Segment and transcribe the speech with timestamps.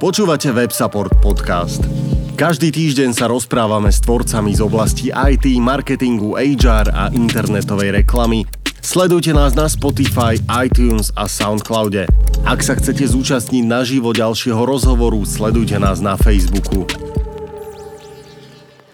[0.00, 1.84] Počúvate WebSupport podcast.
[2.32, 8.48] Každý týždeň sa rozprávame s tvorcami z oblasti IT, marketingu, HR a internetovej reklamy.
[8.80, 12.08] Sledujte nás na Spotify, iTunes a Soundcloude.
[12.48, 16.88] Ak sa chcete zúčastniť naživo ďalšieho rozhovoru, sledujte nás na Facebooku.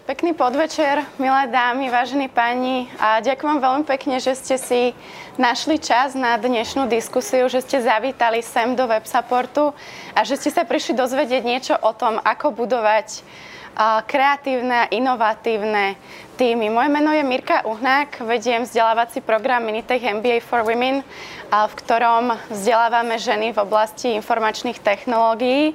[0.06, 4.94] Pekný podvečer, milé dámy, vážení páni a ďakujem vám veľmi pekne, že ste si
[5.34, 9.74] našli čas na dnešnú diskusiu, že ste zavítali sem do websupportu
[10.14, 13.26] a že ste sa prišli dozvedieť niečo o tom, ako budovať
[14.06, 15.98] kreatívne a inovatívne
[16.38, 16.70] týmy.
[16.70, 21.02] Moje meno je Mirka Uhnák, vediem vzdelávací program Minitech MBA for Women,
[21.50, 25.74] v ktorom vzdelávame ženy v oblasti informačných technológií.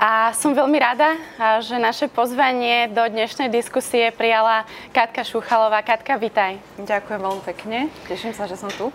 [0.00, 1.12] A som veľmi rada,
[1.60, 4.64] že naše pozvanie do dnešnej diskusie prijala
[4.96, 5.84] Katka Šuchalová.
[5.84, 6.56] Katka, vitaj.
[6.80, 7.92] Ďakujem veľmi pekne.
[8.08, 8.88] Teším sa, že som tu.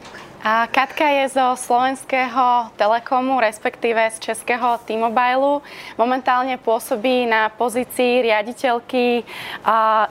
[0.45, 5.65] A Katka je zo slovenského Telekomu, respektíve z českého T-Mobile.
[5.97, 9.25] Momentálne pôsobí na pozícii riaditeľky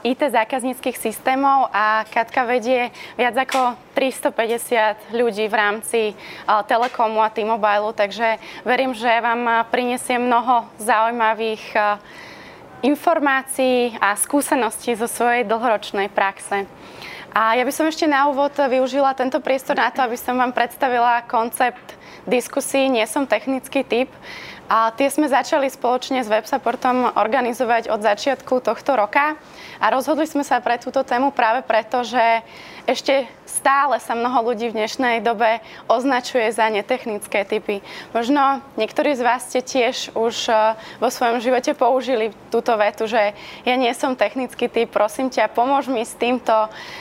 [0.03, 6.01] IT zákazníckých systémov a Katka vedie viac ako 350 ľudí v rámci
[6.67, 11.79] Telekomu a T-Mobile, takže verím, že vám prinesie mnoho zaujímavých
[12.83, 16.67] informácií a skúseností zo svojej dlhoročnej praxe.
[17.35, 20.55] A ja by som ešte na úvod využila tento priestor na to, aby som vám
[20.55, 21.99] predstavila koncept
[22.31, 22.87] diskusí.
[22.87, 24.07] Nie som technický typ,
[24.65, 29.37] a tie sme začali spoločne s WebSupportom organizovať od začiatku tohto roka
[29.77, 32.41] a rozhodli sme sa pre túto tému práve preto, že
[32.85, 37.81] ešte stále sa mnoho ľudí v dnešnej dobe označuje za netechnické typy.
[38.13, 43.33] Možno niektorí z vás ste tiež už e, vo svojom živote použili túto vetu, že
[43.65, 46.53] ja nie som technický typ, prosím ťa, pomôž mi s týmto,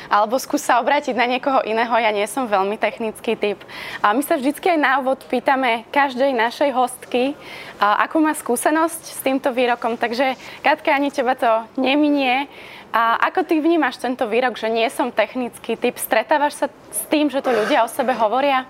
[0.07, 3.59] alebo skús sa obrátiť na niekoho iného, ja nie som veľmi technický typ.
[3.99, 7.35] A my sa vždycky aj na úvod pýtame každej našej hostky,
[7.83, 9.99] akú má skúsenosť s týmto výrokom.
[9.99, 12.47] Takže Katka, ani teba to neminie.
[12.93, 15.97] A ako ty vnímaš tento výrok, že nie som technický typ?
[15.97, 18.69] Stretávaš sa s tým, že to ľudia o sebe hovoria?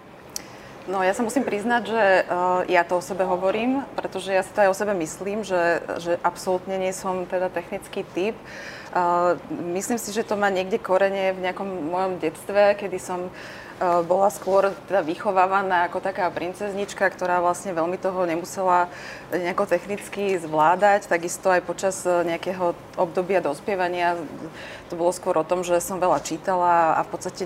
[0.84, 4.52] No ja sa musím priznať, že uh, ja to o sebe hovorím, pretože ja si
[4.52, 8.36] to aj o sebe myslím, že, že absolútne nie som teda technický typ.
[8.92, 9.40] Uh,
[9.76, 14.30] myslím si, že to má niekde korene v nejakom mojom detstve, kedy som uh, bola
[14.30, 18.88] skôr teda vychovávaná ako taká princeznička, ktorá vlastne veľmi toho nemusela
[19.34, 21.10] nejako technicky zvládať.
[21.10, 24.16] Takisto aj počas nejakého obdobia dospievania
[24.88, 27.44] to bolo skôr o tom, že som veľa čítala a v podstate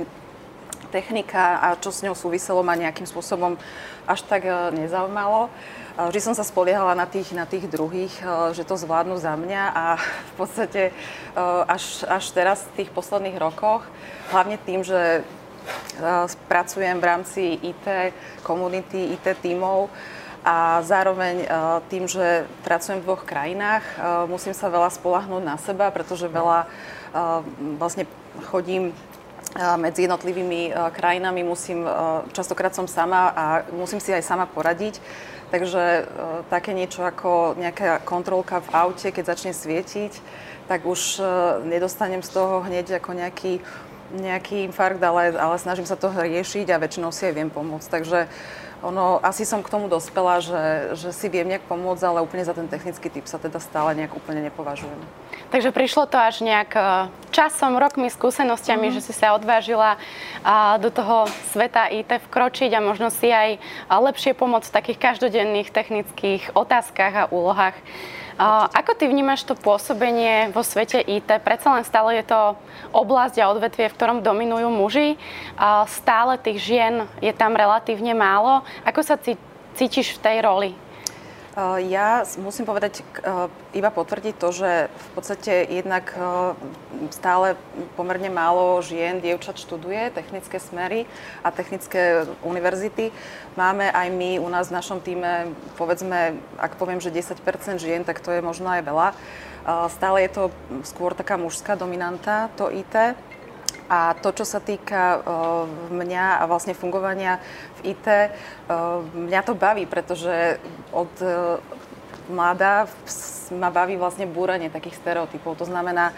[0.88, 3.59] technika a čo s ňou súviselo ma nejakým spôsobom
[4.07, 5.51] až tak nezaujímalo.
[5.97, 8.13] Vždy som sa spoliehala na tých, na tých druhých,
[8.53, 10.81] že to zvládnu za mňa a v podstate
[11.65, 13.83] až, až teraz v tých posledných rokoch,
[14.29, 15.25] hlavne tým, že
[16.47, 18.13] pracujem v rámci IT
[18.44, 19.89] komunity, IT tímov,
[20.47, 21.44] a zároveň
[21.91, 23.83] tým, že pracujem v dvoch krajinách,
[24.31, 26.72] musím sa veľa spolahnúť na seba, pretože veľa
[27.75, 28.07] vlastne
[28.47, 28.95] chodím
[29.75, 31.83] medzi jednotlivými krajinami, musím,
[32.31, 33.45] častokrát som sama a
[33.75, 35.03] musím si aj sama poradiť.
[35.51, 36.07] Takže
[36.47, 40.19] také niečo ako nejaká kontrolka v aute, keď začne svietiť,
[40.72, 41.19] tak už
[41.67, 43.59] nedostanem z toho hneď ako nejaký
[44.16, 47.88] nejaký infarkt, ale, ale snažím sa to riešiť a väčšinou si aj viem pomôcť.
[47.91, 48.19] Takže
[48.85, 52.53] ono, asi som k tomu dospela, že, že si viem nejak pomôcť, ale úplne za
[52.53, 55.01] ten technický typ sa teda stále nejak úplne nepovažujem.
[55.50, 59.01] Takže prišlo to až nejak e, časom, rokmi, skúsenostiami, mm-hmm.
[59.01, 59.97] že si sa odvážila
[60.78, 63.57] do toho sveta IT vkročiť a možno si aj
[63.89, 67.75] lepšie pomôcť v takých každodenných technických otázkach a úlohách.
[68.38, 71.25] Ako ty vnímaš to pôsobenie vo svete IT?
[71.42, 72.53] Predsa len stále je to
[72.94, 75.18] oblasť a odvetvie, v ktorom dominujú muži.
[75.90, 78.62] Stále tých žien je tam relatívne málo.
[78.86, 79.18] Ako sa
[79.74, 80.72] cítiš v tej roli?
[81.57, 86.53] Eh, ja musím povedať, eh, iba potvrdiť to, že v podstate jednak eh,
[87.09, 87.57] stále
[87.97, 91.09] pomerne málo žien, dievčat študuje technické smery
[91.41, 93.09] a technické univerzity.
[93.57, 95.50] Máme aj my u nás v našom týme,
[95.81, 99.07] povedzme, ak poviem, že 10% žien, tak to je možno aj veľa.
[99.92, 100.44] Stále je to
[100.86, 103.18] skôr taká mužská dominanta, to IT.
[103.88, 105.24] A to, čo sa týka
[105.88, 107.39] mňa a vlastne fungovania
[107.80, 108.07] v IT,
[109.16, 110.60] mňa to baví, pretože
[110.92, 111.12] od
[112.28, 112.92] mladá
[113.56, 115.56] ma baví vlastne búranie takých stereotypov.
[115.63, 116.12] To znamená,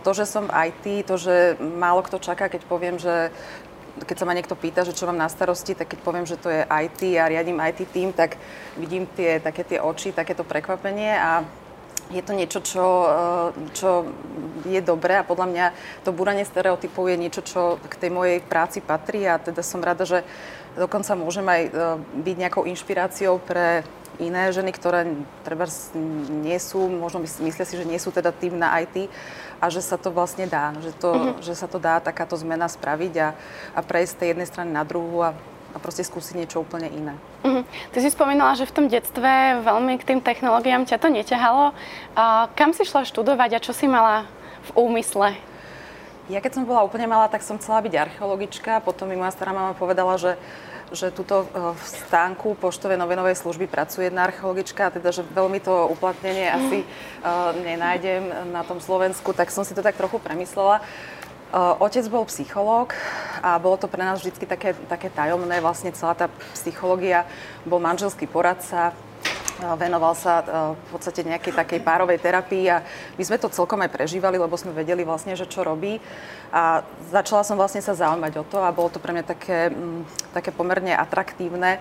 [0.00, 3.28] to, že som IT, to, že málo kto čaká, keď poviem, že
[3.94, 6.50] keď sa ma niekto pýta, že čo mám na starosti, tak keď poviem, že to
[6.50, 8.40] je IT a riadím IT tým, tak
[8.74, 11.46] vidím tie, také tie oči, takéto prekvapenie a
[12.12, 12.86] je to niečo, čo,
[13.72, 13.88] čo
[14.68, 15.66] je dobré a podľa mňa
[16.04, 20.04] to búranie stereotypov je niečo, čo k tej mojej práci patrí a teda som rada,
[20.04, 20.20] že
[20.76, 21.62] dokonca môžem aj
[22.12, 23.86] byť nejakou inšpiráciou pre
[24.22, 25.10] iné ženy, ktoré
[25.42, 25.66] treba
[26.30, 29.10] nie sú, možno myslia si, že nie sú teda tým na IT
[29.58, 31.42] a že sa to vlastne dá, že, to, uh-huh.
[31.42, 33.28] že sa to dá takáto zmena spraviť a,
[33.74, 35.34] a prejsť z tej jednej strany na druhú a,
[35.74, 37.14] a proste skúsiť niečo úplne iné.
[37.42, 37.66] Uh-huh.
[37.90, 41.74] Ty si spomínala, že v tom detstve veľmi k tým technológiám ťa to neťahalo.
[42.14, 44.30] A kam si šla študovať a čo si mala
[44.70, 45.34] v úmysle?
[46.30, 48.80] Ja keď som bola úplne malá, tak som chcela byť archeologička.
[48.80, 50.40] Potom mi moja stará mama povedala, že
[50.94, 55.90] že tuto e, v stánku poštovej novinovej služby pracuje jedna archeologička, teda že veľmi to
[55.90, 56.86] uplatnenie asi
[57.24, 60.84] uh, nenájdem na tom Slovensku, tak som si to tak trochu premyslela.
[61.54, 62.98] Otec bol psychológ
[63.38, 67.30] a bolo to pre nás vždy také, také tajomné, vlastne celá tá psychológia,
[67.62, 68.90] bol manželský poradca,
[69.78, 70.42] venoval sa
[70.74, 72.82] v podstate nejakej takej párovej terapii a
[73.14, 76.02] my sme to celkom aj prežívali, lebo sme vedeli vlastne, že čo robí.
[76.50, 76.82] A
[77.14, 80.50] začala som vlastne sa zaujímať o to a bolo to pre mňa také, mm, také
[80.50, 81.78] pomerne atraktívne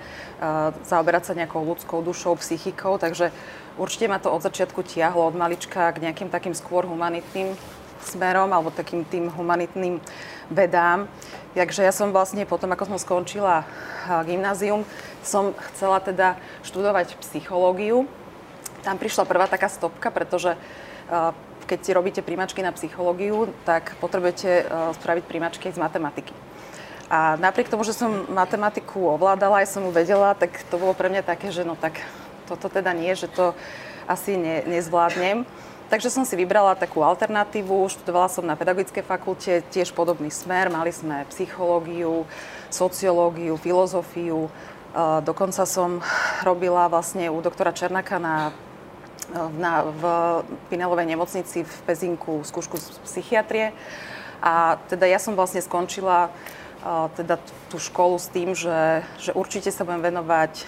[0.86, 3.34] zaoberať sa nejakou ľudskou dušou, psychikou, takže
[3.82, 7.58] určite ma to od začiatku tiahlo od malička k nejakým takým skôr humanitným
[8.04, 10.04] smerom alebo takým tým humanitným
[10.52, 11.08] vedám.
[11.54, 13.64] Takže ja som vlastne potom, ako som skončila
[14.26, 14.84] gymnázium,
[15.24, 16.36] som chcela teda
[16.66, 18.10] študovať psychológiu.
[18.84, 20.60] Tam prišla prvá taká stopka, pretože
[21.64, 24.68] keď si robíte príjmačky na psychológiu, tak potrebujete
[25.00, 26.36] spraviť príjmačky z matematiky.
[27.08, 31.08] A napriek tomu, že som matematiku ovládala, aj som ju vedela, tak to bolo pre
[31.14, 32.02] mňa také, že no tak
[32.50, 33.54] toto teda nie, že to
[34.10, 35.48] asi ne, nezvládnem.
[35.94, 40.90] Takže som si vybrala takú alternatívu, študovala som na pedagogickej fakulte, tiež podobný smer, mali
[40.90, 42.26] sme psychológiu,
[42.74, 44.50] sociológiu, filozofiu,
[45.22, 46.02] dokonca som
[46.42, 48.50] robila vlastne u doktora Černáka na,
[49.54, 50.04] na, v
[50.74, 53.70] Pinelovej nemocnici v Pezinku skúšku z psychiatrie.
[54.42, 56.34] A teda ja som vlastne skončila
[57.14, 57.38] teda
[57.70, 60.66] tú školu s tým, že, že určite sa budem venovať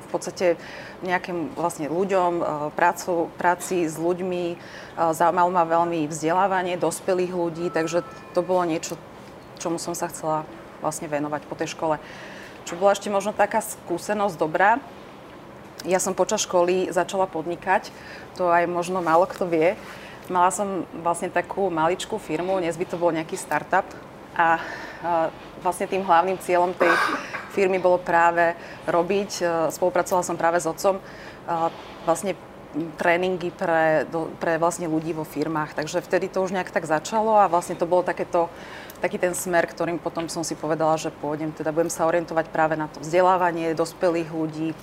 [0.00, 0.56] v podstate
[1.02, 4.44] nejakým vlastne ľuďom, e, prácu, práci s ľuďmi.
[4.52, 4.56] E,
[4.94, 8.94] zaujímalo ma veľmi vzdelávanie dospelých ľudí, takže to bolo niečo,
[9.58, 10.46] čomu som sa chcela
[10.80, 11.98] vlastne venovať po tej škole.
[12.66, 14.78] Čo bola ešte možno taká skúsenosť dobrá,
[15.86, 17.94] ja som počas školy začala podnikať,
[18.34, 19.78] to aj možno málo kto vie.
[20.26, 23.86] Mala som vlastne takú maličkú firmu, dnes by to bol nejaký startup
[24.34, 24.58] a
[25.60, 26.92] vlastne tým hlavným cieľom tej
[27.56, 31.00] firmy bolo práve robiť, e, spolupracovala som práve s otcom,
[32.02, 32.34] vlastne
[33.00, 34.04] tréningy pre,
[34.36, 35.72] pre vlastne ľudí vo firmách.
[35.72, 38.52] Takže vtedy to už nejak tak začalo a vlastne to bolo takéto,
[39.00, 42.76] taký ten smer, ktorým potom som si povedala, že pôjdem, teda budem sa orientovať práve
[42.76, 44.76] na to vzdelávanie dospelých ľudí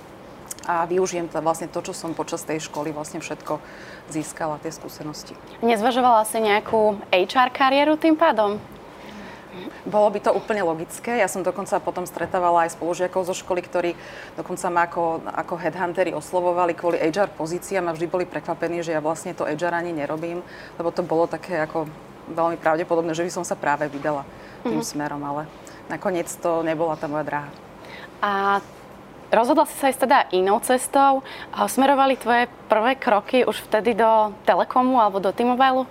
[0.64, 3.60] a využijem to vlastne to, čo som počas tej školy vlastne všetko
[4.10, 5.36] získala, tie skúsenosti.
[5.60, 8.56] Nezvažovala si nejakú HR kariéru tým pádom?
[9.86, 11.20] Bolo by to úplne logické.
[11.20, 13.90] Ja som dokonca potom stretávala aj spolužiakov zo školy, ktorí
[14.34, 19.00] dokonca ma ako, ako headhunteri oslovovali kvôli HR pozíciám a vždy boli prekvapení, že ja
[19.00, 20.42] vlastne to HR ani nerobím,
[20.80, 21.86] lebo to bolo také ako
[22.30, 24.24] veľmi pravdepodobné, že by som sa práve vydala
[24.64, 24.92] tým mm-hmm.
[24.96, 25.44] smerom, ale
[25.92, 27.50] nakoniec to nebola tá moja dráha.
[28.24, 28.64] A
[29.28, 31.20] rozhodla si sa ísť teda inou cestou.
[31.52, 35.84] A smerovali tvoje prvé kroky už vtedy do Telekomu alebo do T-Mobile?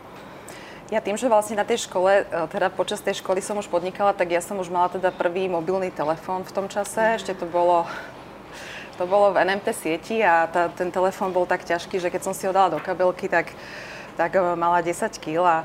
[0.93, 4.13] Ja tým, že vlastne na tej škole, e, teda počas tej školy som už podnikala,
[4.13, 7.17] tak ja som už mala teda prvý mobilný telefón v tom čase.
[7.17, 7.89] Ešte to bolo
[9.01, 12.37] to bolo v NMT sieti a tá, ten telefón bol tak ťažký, že keď som
[12.37, 13.57] si ho dala do kabelky, tak,
[14.21, 15.41] tak e, mala 10 kg.
[15.41, 15.57] A,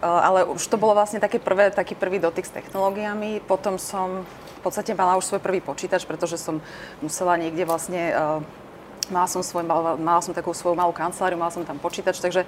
[0.00, 3.44] e, ale už to bolo vlastne také prvé, taký prvý dotyk s technológiami.
[3.44, 6.56] Potom som v podstate mala už svoj prvý počítač, pretože som
[7.04, 8.16] musela niekde vlastne
[9.10, 12.46] Mala som, svoj, mala, mala som takú svoju malú kanceláriu, mala som tam počítač, takže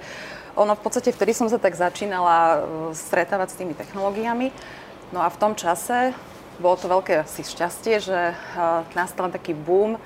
[0.53, 2.57] ono v podstate vtedy som sa tak začínala e,
[2.93, 4.53] stretávať s tými technológiami.
[5.09, 6.13] No a v tom čase
[6.61, 8.35] bolo to veľké asi šťastie, že e,
[8.93, 9.97] nastal taký boom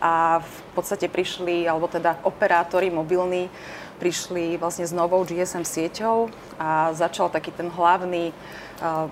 [0.00, 3.52] a v podstate prišli, alebo teda operátori mobilní,
[4.00, 8.34] prišli vlastne s novou GSM sieťou a začal taký ten hlavný, e,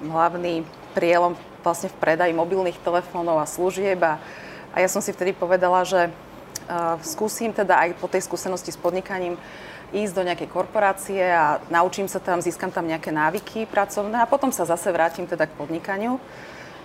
[0.08, 0.64] hlavný
[0.96, 4.16] prielom vlastne v predaji mobilných telefónov a služieb a,
[4.72, 6.08] a ja som si vtedy povedala, že
[7.00, 9.40] skúsim teda aj po tej skúsenosti s podnikaním
[9.92, 14.52] ísť do nejakej korporácie a naučím sa tam, získam tam nejaké návyky pracovné a potom
[14.52, 16.20] sa zase vrátim teda k podnikaniu.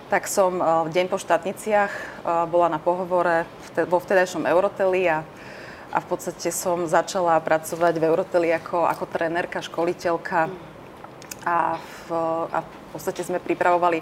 [0.08, 1.92] Tak som v deň po štátniciach
[2.48, 3.48] bola na pohovore
[3.88, 5.24] vo vtedajšom Euroteli a,
[5.92, 10.52] a v podstate som začala pracovať v Euroteli ako, ako trenérka, školiteľka
[11.44, 12.06] a v,
[12.52, 14.00] a v podstate sme pripravovali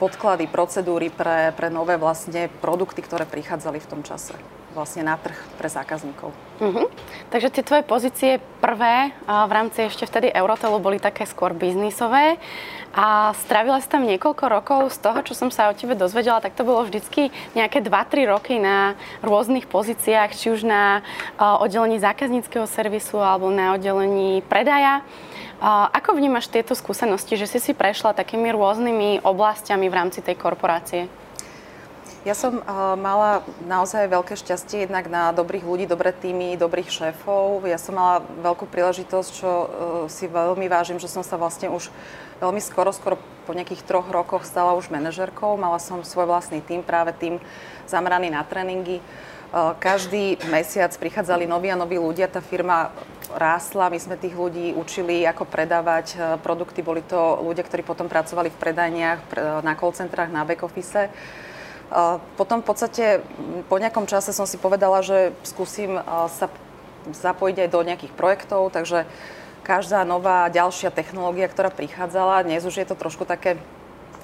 [0.00, 4.32] podklady, procedúry pre, pre nové vlastne produkty, ktoré prichádzali v tom čase.
[4.70, 6.30] Vlastne na trh pre zákazníkov.
[6.60, 6.86] Uh-huh.
[7.32, 12.36] Takže tie tvoje pozície prvé v rámci ešte vtedy Eurotelu boli také skôr biznisové
[12.94, 14.80] a strávila si tam niekoľko rokov.
[14.94, 18.60] Z toho, čo som sa o tebe dozvedela, tak to bolo vždycky nejaké 2-3 roky
[18.60, 21.00] na rôznych pozíciách, či už na
[21.38, 25.02] oddelení zákazníckého servisu alebo na oddelení predaja.
[25.96, 31.08] Ako vnímaš tieto skúsenosti, že si si prešla takými rôznymi oblastiami v rámci tej korporácie?
[32.20, 37.64] Ja som uh, mala naozaj veľké šťastie jednak na dobrých ľudí, dobré týmy, dobrých šéfov.
[37.64, 39.66] Ja som mala veľkú príležitosť, čo uh,
[40.04, 41.88] si veľmi vážim, že som sa vlastne už
[42.44, 43.16] veľmi skoro, skoro
[43.48, 45.56] po nejakých troch rokoch stala už manažerkou.
[45.56, 47.40] Mala som svoj vlastný tým, práve tým
[47.88, 49.00] zameraný na tréningy.
[49.48, 52.92] Uh, každý mesiac prichádzali noví a noví ľudia, tá firma
[53.32, 56.84] rástla, my sme tých ľudí učili, ako predávať produkty.
[56.84, 59.20] Boli to ľudia, ktorí potom pracovali v predajniach,
[59.64, 61.08] na call centrách, na back office.
[62.38, 63.04] Potom v podstate
[63.66, 65.98] po nejakom čase som si povedala, že skúsim
[66.30, 66.46] sa
[67.10, 69.10] zapojiť aj do nejakých projektov, takže
[69.66, 73.58] každá nová ďalšia technológia, ktorá prichádzala, dnes už je to trošku také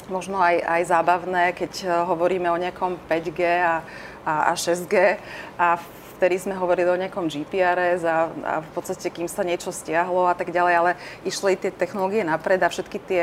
[0.06, 3.82] možno aj, aj zábavné, keď hovoríme o nejakom 5G a,
[4.22, 5.18] a, a 6G
[5.58, 5.82] a
[6.16, 10.34] vtedy sme hovorili o nejakom GPRS a, a v podstate kým sa niečo stiahlo a
[10.38, 10.90] tak ďalej, ale
[11.28, 13.22] išli tie technológie napred a všetky tie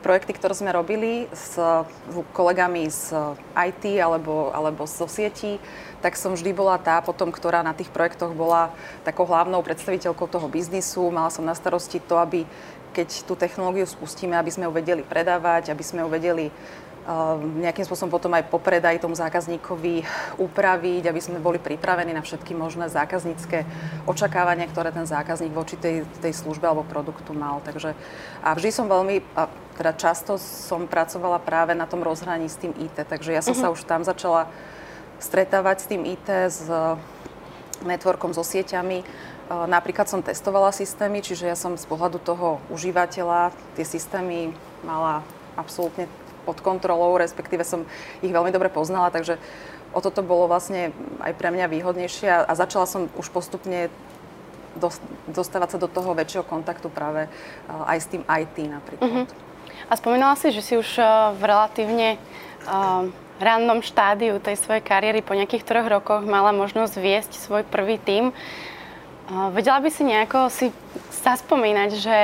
[0.00, 1.60] projekty, ktoré sme robili s
[2.32, 3.12] kolegami z
[3.54, 5.60] IT alebo, alebo zo sietí,
[6.00, 8.72] tak som vždy bola tá potom, ktorá na tých projektoch bola
[9.04, 11.12] takou hlavnou predstaviteľkou toho biznisu.
[11.12, 12.48] Mala som na starosti to, aby
[12.90, 16.46] keď tú technológiu spustíme, aby sme ju vedeli predávať, aby sme ju vedeli
[17.40, 20.04] nejakým spôsobom potom aj popredaj tomu zákazníkovi
[20.36, 23.64] upraviť, aby sme boli pripravení na všetky možné zákaznícke
[24.04, 27.64] očakávania, ktoré ten zákazník voči tej, tej službe alebo produktu mal.
[27.64, 27.96] Takže,
[28.44, 29.48] a vždy som veľmi, a
[29.80, 33.72] teda často som pracovala práve na tom rozhraní s tým IT, takže ja som uh-huh.
[33.72, 34.52] sa už tam začala
[35.16, 36.68] stretávať s tým IT, s
[37.80, 39.08] networkom, so sieťami.
[39.48, 44.52] Napríklad som testovala systémy, čiže ja som z pohľadu toho užívateľa tie systémy
[44.84, 45.24] mala
[45.56, 46.12] absolútne
[46.44, 47.88] pod kontrolou, respektíve som
[48.20, 49.40] ich veľmi dobre poznala, takže
[49.96, 50.92] o toto bolo vlastne
[51.24, 53.88] aj pre mňa výhodnejšie a, začala som už postupne
[55.24, 57.26] dostávať sa do toho väčšieho kontaktu práve
[57.66, 59.08] aj s tým IT napríklad.
[59.08, 59.49] Uh-huh.
[59.90, 61.02] A spomínala si, že si už
[61.34, 63.10] v relatívne uh,
[63.42, 68.30] rannom štádiu tej svojej kariéry po nejakých troch rokoch mala možnosť viesť svoj prvý tím.
[68.30, 70.70] Uh, vedela by si nejako si
[71.26, 72.18] zaspomínať, že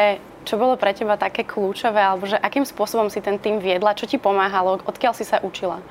[0.47, 4.07] čo bolo pre teba také kľúčové, alebo že akým spôsobom si ten tým viedla, čo
[4.07, 5.83] ti pomáhalo, odkiaľ si sa učila?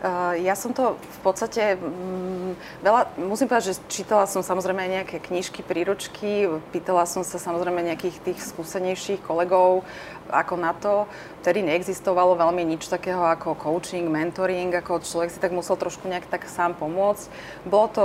[0.00, 4.92] Uh, ja som to v podstate um, veľa, musím povedať, že čítala som samozrejme aj
[4.96, 9.84] nejaké knižky, príručky, pýtala som sa samozrejme nejakých tých skúsenejších kolegov,
[10.32, 11.04] ako na to.
[11.44, 16.32] Vtedy neexistovalo veľmi nič takého ako coaching, mentoring, ako človek si tak musel trošku nejak
[16.32, 17.28] tak sám pomôcť.
[17.68, 18.04] Bolo to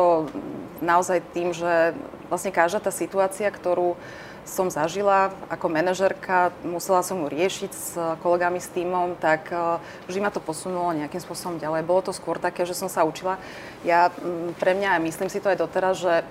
[0.83, 1.95] naozaj tým, že
[2.27, 3.95] vlastne každá tá situácia, ktorú
[4.45, 10.19] som zažila ako manažerka, musela som ju riešiť s kolegami, s týmom, tak e, vždy
[10.21, 11.81] ma to posunulo nejakým spôsobom ďalej.
[11.81, 13.41] Bolo to skôr také, že som sa učila.
[13.81, 14.13] Ja,
[14.61, 16.21] pre mňa, a myslím si to aj doteraz, že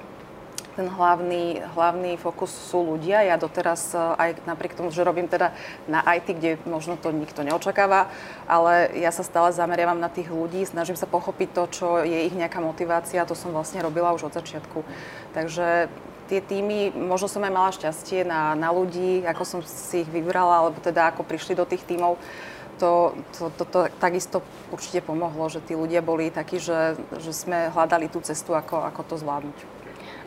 [0.74, 3.22] ten hlavný, hlavný fokus sú ľudia.
[3.22, 5.50] Ja doteraz e, aj napriek tomu, že robím teda
[5.90, 8.10] na IT, kde možno to nikto neočakáva,
[8.46, 12.34] ale ja sa stále zameriavam na tých ľudí, snažím sa pochopiť to, čo je ich
[12.34, 13.26] nejaká motivácia.
[13.26, 14.86] To som vlastne robila už od začiatku.
[15.34, 15.90] Takže
[16.28, 20.66] tie týmy, možno som aj mala šťastie na, na ľudí, ako som si ich vybrala,
[20.66, 22.16] alebo teda ako prišli do tých týmov,
[22.78, 24.42] to, to, to, to takisto
[24.74, 29.00] určite pomohlo, že tí ľudia boli takí, že, že sme hľadali tú cestu, ako, ako
[29.06, 29.58] to zvládnuť.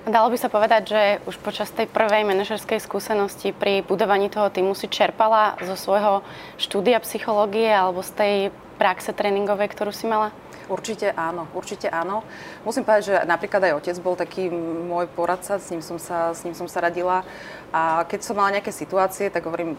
[0.08, 4.72] Dalo by sa povedať, že už počas tej prvej manažerskej skúsenosti pri budovaní toho týmu
[4.72, 6.24] si čerpala zo svojho
[6.56, 8.36] štúdia psychológie alebo z tej
[8.80, 10.32] praxe tréningovej, ktorú si mala?
[10.68, 12.28] Určite áno, určite áno.
[12.68, 16.44] Musím povedať, že napríklad aj otec bol taký môj poradca, s ním som sa, s
[16.44, 17.24] ním som sa radila.
[17.72, 19.78] A keď som mala nejaké situácie, tak hovorím, e,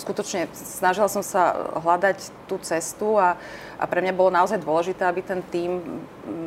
[0.00, 1.52] skutočne snažila som sa
[1.84, 3.36] hľadať tú cestu a,
[3.76, 5.80] a pre mňa bolo naozaj dôležité, aby ten tým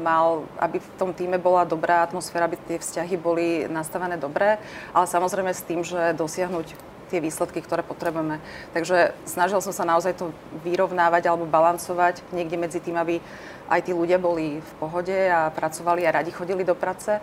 [0.01, 4.57] mal, aby v tom týme bola dobrá atmosféra, aby tie vzťahy boli nastavené dobre,
[4.97, 8.41] ale samozrejme s tým, že dosiahnuť tie výsledky, ktoré potrebujeme.
[8.73, 10.33] Takže snažil som sa naozaj to
[10.65, 13.21] vyrovnávať alebo balancovať niekde medzi tým, aby
[13.69, 17.17] aj tí ľudia boli v pohode a pracovali a radi chodili do práce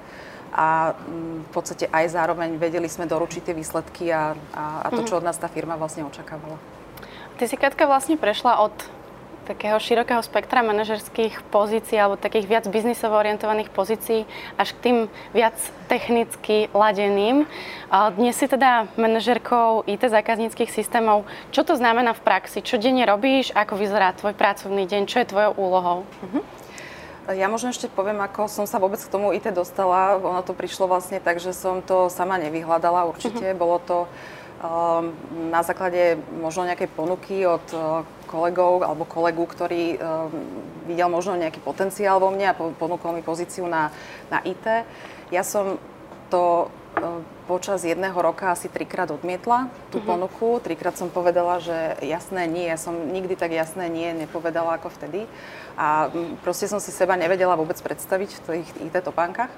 [0.53, 5.03] a mm, v podstate aj zároveň vedeli sme doručiť tie výsledky a, a, a to,
[5.03, 5.09] mhm.
[5.09, 6.61] čo od nás tá firma vlastne očakávala.
[7.41, 8.75] Ty si, Katka, vlastne prešla od
[9.43, 14.97] takého širokého spektra manažerských pozícií alebo takých viac biznisovo orientovaných pozícií až k tým
[15.35, 15.59] viac
[15.91, 17.45] technicky ladeným.
[18.17, 21.27] Dnes si teda manažerkou IT zákazníckých systémov.
[21.51, 22.63] Čo to znamená v praxi?
[22.63, 23.51] Čo denne robíš?
[23.53, 25.03] Ako vyzerá tvoj pracovný deň?
[25.11, 25.99] Čo je tvojou úlohou?
[26.07, 26.43] Uh-huh.
[27.31, 30.19] Ja možno ešte poviem, ako som sa vôbec k tomu IT dostala.
[30.19, 33.55] Ono to prišlo vlastne tak, že som to sama nevyhľadala určite.
[33.55, 33.59] Uh-huh.
[33.59, 33.97] Bolo to
[35.51, 39.99] na základe možno nejakej ponuky od uh, kolegov alebo kolegu, ktorý um,
[40.87, 43.91] videl možno nejaký potenciál vo mne a ponúkol mi pozíciu na,
[44.31, 44.87] na IT.
[45.35, 45.83] Ja som
[46.31, 50.15] to uh, počas jedného roka asi trikrát odmietla tú uh-huh.
[50.15, 50.63] ponuku.
[50.63, 52.71] Trikrát som povedala, že jasné nie.
[52.71, 55.27] Ja som nikdy tak jasné nie nepovedala ako vtedy.
[55.75, 56.07] A
[56.47, 59.51] proste som si seba nevedela vôbec predstaviť v tých IT topánkach.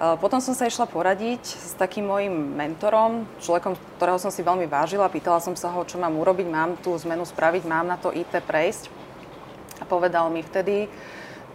[0.00, 5.12] Potom som sa išla poradiť s takým mojim mentorom, človekom, ktorého som si veľmi vážila.
[5.12, 8.32] Pýtala som sa ho, čo mám urobiť, mám tú zmenu spraviť, mám na to IT
[8.32, 8.88] prejsť.
[9.80, 10.88] A povedal mi vtedy,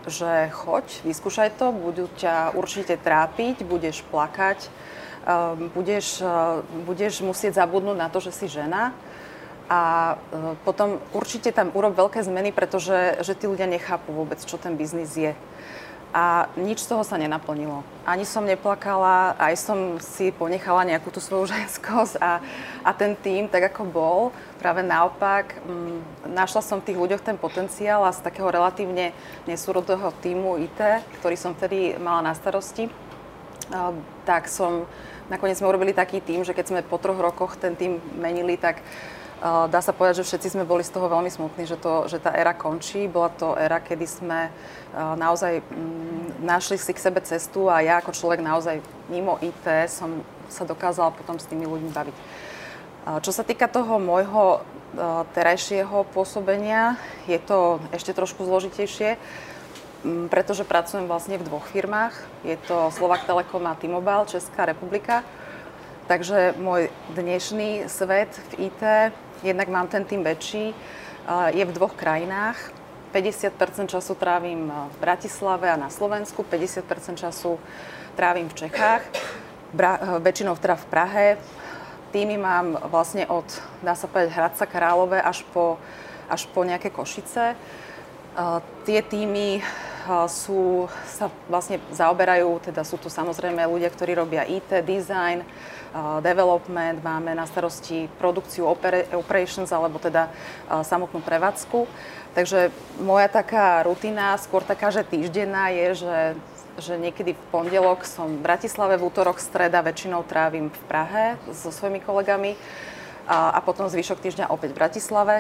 [0.06, 4.70] že choď, vyskúšaj to, budú ťa určite trápiť, budeš plakať,
[5.74, 6.22] budeš,
[6.86, 8.94] budeš musieť zabudnúť na to, že si žena
[9.66, 10.14] a
[10.62, 15.18] potom určite tam urob veľké zmeny, pretože že tí ľudia nechápu vôbec, čo ten biznis
[15.18, 15.34] je.
[16.16, 17.84] A nič z toho sa nenaplnilo.
[18.08, 22.40] Ani som neplakala, aj som si ponechala nejakú tú svoju ženskosť a,
[22.88, 24.20] a ten tým, tak ako bol,
[24.64, 29.12] práve naopak, m, mm, našla som v tých ľuďoch ten potenciál a z takého relatívne
[29.44, 32.88] nesúrodého týmu IT, ktorý som vtedy mala na starosti,
[33.76, 33.92] a,
[34.24, 34.88] tak som,
[35.28, 38.80] nakoniec sme urobili taký tým, že keď sme po troch rokoch ten tým menili, tak
[39.46, 42.34] Dá sa povedať, že všetci sme boli z toho veľmi smutní, že, to, že tá
[42.34, 43.06] éra končí.
[43.06, 44.50] Bola to éra, kedy sme
[44.98, 50.26] naozaj mm, našli si k sebe cestu a ja ako človek naozaj mimo IT som
[50.50, 52.18] sa dokázala potom s tými ľuďmi baviť.
[53.22, 54.66] Čo sa týka toho môjho
[55.38, 56.98] terajšieho pôsobenia,
[57.30, 59.22] je to ešte trošku zložitejšie,
[60.02, 62.18] mm, pretože pracujem vlastne v dvoch firmách.
[62.42, 65.22] Je to Slovak Telekom a T-Mobile, Česká republika.
[66.10, 68.82] Takže môj dnešný svet v IT
[69.44, 70.72] Jednak mám ten tým väčší,
[71.52, 72.56] je v dvoch krajinách.
[73.16, 77.56] 50% času trávim v Bratislave a na Slovensku, 50% času
[78.20, 79.08] trávim v Čechách,
[79.72, 81.26] Bra- väčšinou teda v Prahe.
[82.12, 83.48] Týmy mám vlastne od,
[83.80, 85.80] dá sa povedať, Hradca Králové až po,
[86.28, 87.56] až po nejaké Košice.
[88.84, 89.64] Tie týmy
[90.30, 95.42] sú, sa vlastne zaoberajú, teda sú tu samozrejme ľudia, ktorí robia IT, design,
[96.20, 98.68] development, máme na starosti produkciu
[99.16, 100.28] operations, alebo teda
[100.84, 101.88] samotnú prevádzku.
[102.36, 102.68] Takže
[103.00, 106.18] moja taká rutina, skôr taká, že týždenná je, že,
[106.84, 111.72] že niekedy v pondelok som v Bratislave, v útorok, streda väčšinou trávim v Prahe so
[111.72, 112.60] svojimi kolegami
[113.24, 115.36] a, a potom zvyšok týždňa opäť v Bratislave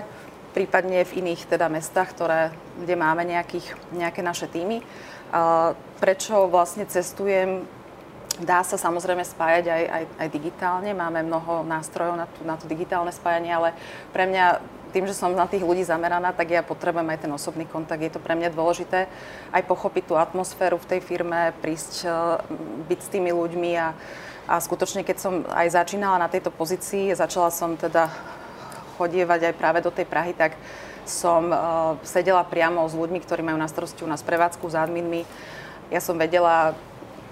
[0.56, 4.80] prípadne v iných teda mestách, ktoré, kde máme nejakých, nejaké naše týmy.
[6.00, 7.68] Prečo vlastne cestujem
[8.36, 13.08] Dá sa samozrejme spájať aj, aj, aj digitálne, máme mnoho nástrojov na, na to digitálne
[13.16, 13.72] spájanie, ale
[14.12, 14.60] pre mňa
[14.92, 18.04] tým, že som na tých ľudí zameraná, tak ja potrebujem aj ten osobný kontakt.
[18.04, 19.08] Je to pre mňa dôležité
[19.56, 22.12] aj pochopiť tú atmosféru v tej firme, prísť, e,
[22.92, 23.96] byť s tými ľuďmi a,
[24.52, 28.12] a skutočne, keď som aj začínala na tejto pozícii, začala som teda
[28.96, 30.56] chodievať aj práve do tej Prahy, tak
[31.06, 31.58] som uh,
[32.02, 35.22] sedela priamo s ľuďmi, ktorí majú na starosti u nás prevádzku, s adminmi.
[35.94, 36.74] Ja som vedela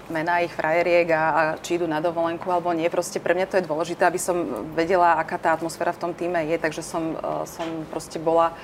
[0.06, 2.86] mená ich frajeriek a, a či idú na dovolenku alebo nie.
[2.92, 6.38] Proste pre mňa to je dôležité, aby som vedela, aká tá atmosféra v tom týme
[6.44, 8.54] je, takže som, uh, som proste bola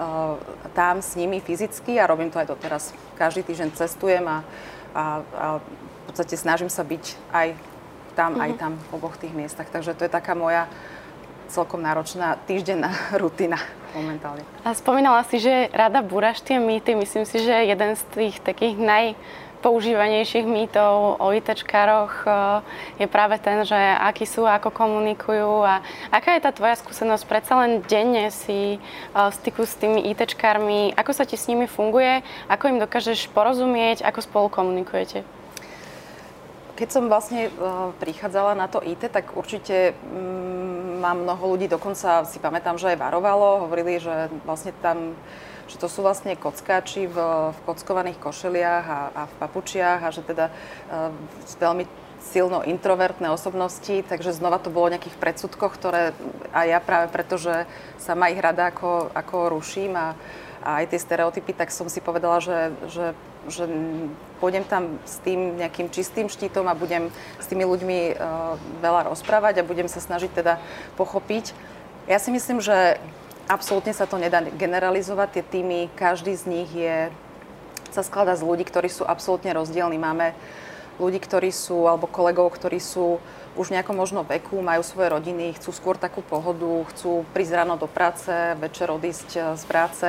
[0.00, 0.34] uh,
[0.74, 2.96] tam s nimi fyzicky a robím to aj doteraz.
[3.14, 4.38] Každý týždeň cestujem a,
[4.96, 5.04] a,
[5.36, 7.48] a v podstate snažím sa byť aj
[8.16, 8.44] tam, mm-hmm.
[8.44, 8.58] aj mhm.
[8.58, 9.68] tam v oboch tých miestach.
[9.68, 10.66] Takže to je taká moja
[11.48, 13.58] celkom náročná týždenná rutina
[13.96, 14.44] momentálne.
[14.60, 16.92] A spomínala si, že rada búraš tie mýty.
[16.92, 19.16] Myslím si, že jeden z tých takých naj
[19.64, 25.82] používanejších mýtov o ITčkároch eh, je práve ten, že akí sú, ako komunikujú a
[26.12, 27.24] aká je tá tvoja skúsenosť?
[27.26, 28.80] Predsa len denne si eh,
[29.10, 34.04] v styku s tými ITčkármi, ako sa ti s nimi funguje, ako im dokážeš porozumieť,
[34.06, 35.26] ako spolu komunikujete?
[36.76, 42.24] Keď som vlastne uh, prichádzala na to IT, tak určite um, mám mnoho ľudí, dokonca
[42.24, 45.14] si pamätám, že aj varovalo, hovorili, že vlastne tam
[45.66, 47.18] že to sú vlastne kockáči v,
[47.50, 51.10] v kockovaných košeliach a, a v papučiach a že teda uh,
[51.58, 51.90] veľmi
[52.22, 56.14] silno introvertné osobnosti, takže znova to bolo o nejakých predsudkoch, ktoré
[56.54, 57.66] a ja práve preto, že
[57.98, 60.14] sama ich rada ako, ako ruším a,
[60.62, 63.10] a aj tie stereotypy, tak som si povedala, že, že
[63.46, 63.64] že
[64.38, 67.08] pôjdem tam s tým nejakým čistým štítom a budem
[67.40, 70.60] s tými ľuďmi uh, veľa rozprávať a budem sa snažiť teda
[71.00, 71.56] pochopiť.
[72.06, 73.00] Ja si myslím, že
[73.50, 75.28] absolútne sa to nedá generalizovať.
[75.40, 77.10] Tie týmy, každý z nich je,
[77.90, 79.98] sa skladá z ľudí, ktorí sú absolútne rozdielni.
[79.98, 80.36] Máme
[81.00, 83.20] ľudí, ktorí sú, alebo kolegov, ktorí sú
[83.56, 87.88] už nejako možno veku, majú svoje rodiny, chcú skôr takú pohodu, chcú prísť ráno do
[87.88, 88.28] práce,
[88.60, 90.06] večer odísť eh, z práce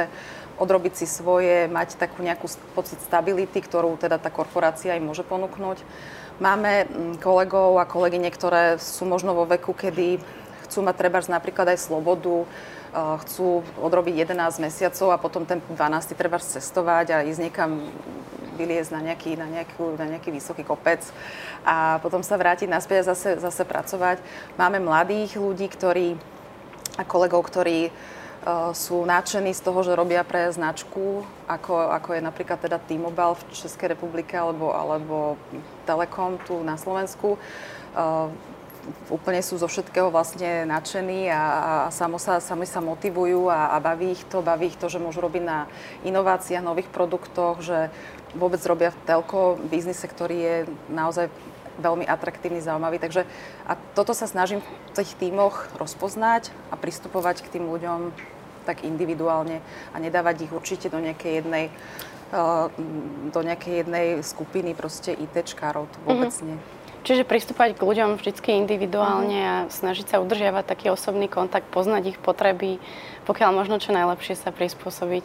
[0.57, 5.81] odrobiť si svoje, mať takú nejakú pocit stability, ktorú teda tá korporácia im môže ponúknuť.
[6.37, 10.21] Máme mm, kolegov a kolegyne, ktoré sú možno vo veku, kedy
[10.67, 12.43] chcú mať treba napríklad aj slobodu,
[12.97, 16.17] chcú odrobiť 11 mesiacov a potom ten 12.
[16.17, 17.71] treba cestovať a ísť niekam
[18.57, 21.05] vyliezť na nejaký, na, nejakú, na nejaký vysoký kopec
[21.61, 24.17] a potom sa vrátiť naspäť a zase, zase pracovať.
[24.57, 26.17] Máme mladých ľudí, ktorí,
[26.97, 27.93] a kolegov, ktorí
[28.71, 33.43] sú nadšení z toho, že robia pre značku, ako, ako je napríklad teda T-Mobile v
[33.51, 35.35] Českej republike alebo, alebo
[35.83, 37.35] Telekom tu na Slovensku.
[37.97, 38.31] Uh,
[39.11, 43.77] úplne sú zo všetkého vlastne nadšení a, a samo sa, sami sa motivujú a, a
[43.83, 45.67] baví ich to, baví ich to, že môžu robiť na
[46.07, 47.91] inováciách, nových produktoch, že
[48.35, 50.55] vôbec robia v telko biznise, ktorý je
[50.91, 51.27] naozaj
[51.77, 52.97] veľmi atraktívny, zaujímavý.
[52.99, 53.25] Takže
[53.65, 58.11] a toto sa snažím v tých tímoch rozpoznať a pristupovať k tým ľuďom
[58.67, 59.63] tak individuálne
[59.93, 61.65] a nedávať ich určite do nejakej jednej
[62.35, 62.67] uh,
[63.31, 66.49] do nejakej jednej skupiny proste ITčkárov, to vôbec mm-hmm.
[66.51, 66.59] nie.
[67.07, 68.35] Čiže pristúpať k ľuďom vždy
[68.67, 72.83] individuálne a snažiť sa udržiavať taký osobný kontakt, poznať ich potreby,
[73.23, 75.23] pokiaľ možno čo najlepšie sa prispôsobiť.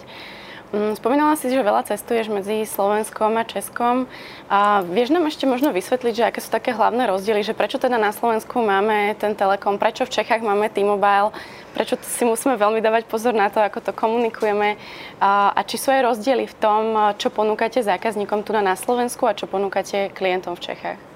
[0.73, 4.09] Mm, spomínala si, že veľa cestuješ medzi Slovenskom a Českom.
[4.49, 8.01] A vieš nám ešte možno vysvetliť, že aké sú také hlavné rozdiely, že prečo teda
[8.01, 11.29] na Slovensku máme ten Telekom, prečo v Čechách máme T-Mobile,
[11.77, 14.81] prečo si musíme veľmi dávať pozor na to, ako to komunikujeme
[15.21, 19.37] a, a či sú aj rozdiely v tom, čo ponúkate zákazníkom tu na Slovensku a
[19.37, 21.12] čo ponúkate klientom v Čechách.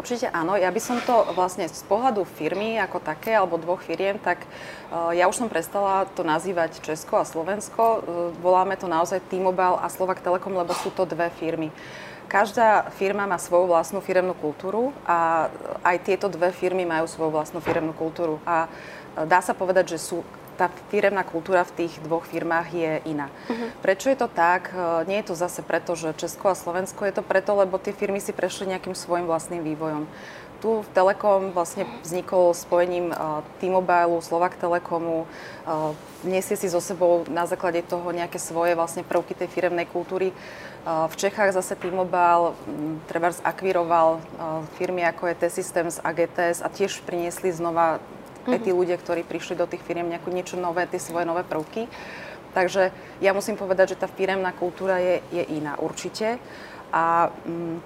[0.00, 0.56] Určite áno.
[0.56, 4.40] Ja by som to vlastne z pohľadu firmy ako také, alebo dvoch firiem, tak
[4.88, 7.84] uh, ja už som prestala to nazývať Česko a Slovensko.
[7.84, 8.00] Uh,
[8.40, 11.68] voláme to naozaj T-Mobile a Slovak Telekom, lebo sú to dve firmy.
[12.32, 15.50] Každá firma má svoju vlastnú firemnú kultúru a
[15.84, 18.40] aj tieto dve firmy majú svoju vlastnú firemnú kultúru.
[18.48, 18.72] A
[19.28, 20.24] dá sa povedať, že sú
[20.60, 23.32] tá firemná kultúra v tých dvoch firmách je iná.
[23.48, 23.72] Uh-huh.
[23.80, 24.68] Prečo je to tak?
[24.68, 27.96] E, nie je to zase preto, že Česko a Slovensko, je to preto, lebo tie
[27.96, 30.04] firmy si prešli nejakým svojim vlastným vývojom.
[30.60, 37.24] Tu v Telekom vlastne vznikol spojením uh, T-Mobile, Slovak Telekomu, uh, nesie si so sebou
[37.32, 40.36] na základe toho nejaké svoje vlastne prvky tej firemnej kultúry.
[40.84, 42.52] V Čechách zase T-Mobile
[43.08, 48.04] treba zakviroval uh, firmy ako je T-Systems a GTS a tiež priniesli znova
[48.44, 48.54] mm-hmm.
[48.56, 51.86] aj tí ľudia, ktorí prišli do tých firiem nejakú niečo nové, tie svoje nové prvky.
[52.50, 52.90] Takže
[53.22, 56.42] ja musím povedať, že tá firemná kultúra je, je iná určite.
[56.90, 57.78] A mm,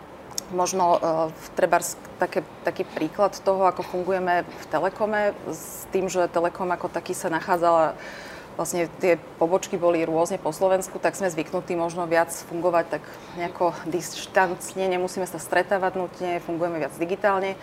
[0.57, 1.81] možno uh, treba
[2.17, 7.29] také, taký príklad toho, ako fungujeme v Telekome, s tým, že Telekom ako taký sa
[7.29, 7.97] nachádzala
[8.55, 13.03] vlastne tie pobočky boli rôzne po Slovensku, tak sme zvyknutí možno viac fungovať tak
[13.35, 17.59] nejako distancne, nemusíme sa stretávať nutne, fungujeme viac digitálne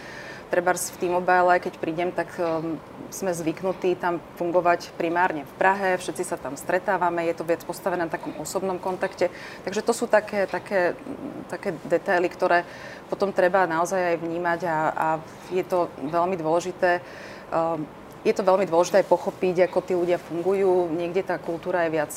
[0.51, 2.75] treba v T-Mobile, keď prídem, tak um,
[3.07, 8.03] sme zvyknutí tam fungovať primárne v Prahe, všetci sa tam stretávame, je to viac postavené
[8.03, 9.31] na takom osobnom kontakte.
[9.63, 10.99] Takže to sú také, také,
[11.47, 12.67] také detaily, ktoré
[13.07, 15.07] potom treba naozaj aj vnímať a, a
[15.55, 16.99] je to veľmi dôležité.
[17.47, 17.87] Um,
[18.21, 20.93] je to veľmi dôležité aj pochopiť, ako tí ľudia fungujú.
[20.93, 22.13] Niekde tá kultúra je viac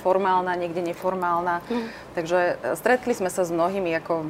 [0.00, 1.64] formálna, niekde neformálna.
[1.68, 1.88] Mm.
[2.16, 4.28] Takže e, stretli sme sa s mnohými ako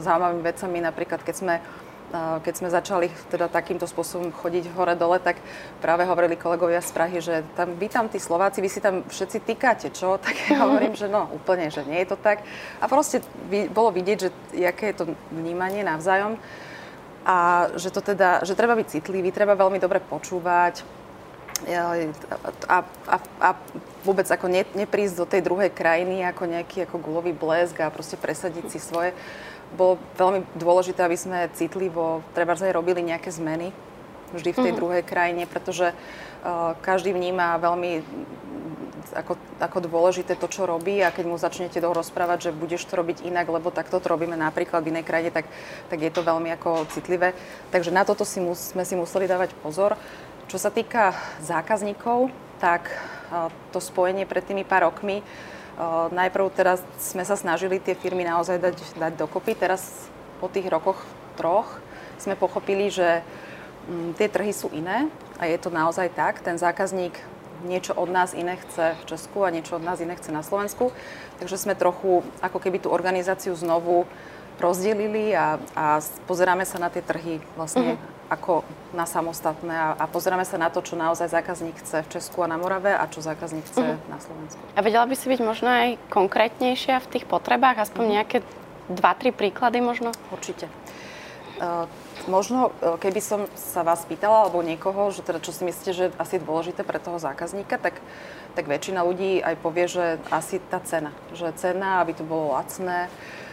[0.00, 1.54] zaujímavými vecami, napríklad keď sme
[2.42, 5.40] keď sme začali teda takýmto spôsobom chodiť hore-dole, tak
[5.80, 9.38] práve hovorili kolegovia z Prahy, že tam, vy tam tí Slováci, vy si tam všetci
[9.42, 10.18] týkate, čo?
[10.26, 12.42] Tak ja hovorím, že no úplne, že nie je to tak.
[12.82, 13.22] A proste
[13.70, 14.30] bolo vidieť, že
[14.66, 16.38] aké je to vnímanie navzájom
[17.26, 20.86] a že to teda, že treba byť citlivý, treba veľmi dobre počúvať
[22.68, 23.48] a, a, a
[24.04, 28.20] vôbec ako ne, neprísť do tej druhej krajiny ako nejaký ako gulový blesk a proste
[28.20, 29.16] presadiť si svoje
[29.74, 33.74] bolo veľmi dôležité, aby sme citlivo treba aj robili nejaké zmeny
[34.34, 34.78] vždy v tej mm-hmm.
[34.78, 38.02] druhej krajine, pretože uh, každý vníma veľmi
[39.14, 42.98] ako, ako dôležité to, čo robí a keď mu začnete toho rozprávať, že budeš to
[42.98, 45.46] robiť inak, lebo takto to robíme napríklad v inej krajine, tak,
[45.86, 47.30] tak je to veľmi ako citlivé.
[47.70, 49.94] Takže na toto si mus, sme si museli dávať pozor.
[50.50, 52.90] Čo sa týka zákazníkov, tak
[53.30, 55.22] uh, to spojenie pred tými pár rokmi
[56.12, 59.52] Najprv teraz sme sa snažili tie firmy naozaj dať, dať dokopy.
[59.52, 60.08] Teraz
[60.40, 60.96] po tých rokoch
[61.36, 61.68] troch
[62.16, 63.20] sme pochopili, že
[63.84, 66.40] mm, tie trhy sú iné a je to naozaj tak.
[66.40, 67.12] Ten zákazník
[67.68, 70.96] niečo od nás iné chce v Česku a niečo od nás iné chce na Slovensku.
[71.44, 74.08] Takže sme trochu ako keby tú organizáciu znovu
[74.56, 80.04] rozdelili a, a pozeráme sa na tie trhy vlastne uh-huh ako na samostatné a, a
[80.10, 83.22] pozeráme sa na to, čo naozaj zákazník chce v Česku a na Morave a čo
[83.22, 84.10] zákazník chce uh-huh.
[84.10, 84.60] na Slovensku.
[84.74, 88.16] A vedela by si byť možno aj konkrétnejšia v tých potrebách, aspoň uh-huh.
[88.20, 88.36] nejaké
[88.90, 90.14] dva, tri príklady možno?
[90.30, 90.70] Určite.
[92.30, 96.38] možno, keby som sa vás pýtala, alebo niekoho, že teda čo si myslíte, že asi
[96.38, 97.98] je dôležité pre toho zákazníka, tak,
[98.54, 101.10] tak väčšina ľudí aj povie, že asi tá cena.
[101.34, 103.45] Že cena, aby to bolo lacné, Mm,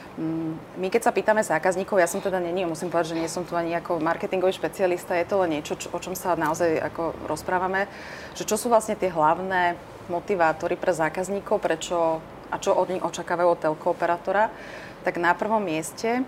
[0.77, 3.57] my keď sa pýtame zákazníkov, ja som teda není, musím povedať, že nie som tu
[3.57, 7.89] ani ako marketingový špecialista, je to len niečo, čo, o čom sa naozaj ako rozprávame,
[8.37, 9.73] že čo sú vlastne tie hlavné
[10.13, 12.21] motivátory pre zákazníkov, prečo
[12.53, 14.53] a čo od nich očakávajú od telko operátora,
[15.01, 16.21] tak na prvom mieste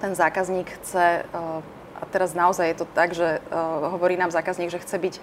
[0.00, 3.52] ten zákazník chce, eh, a teraz naozaj je to tak, že eh,
[3.84, 5.14] hovorí nám zákazník, že chce byť,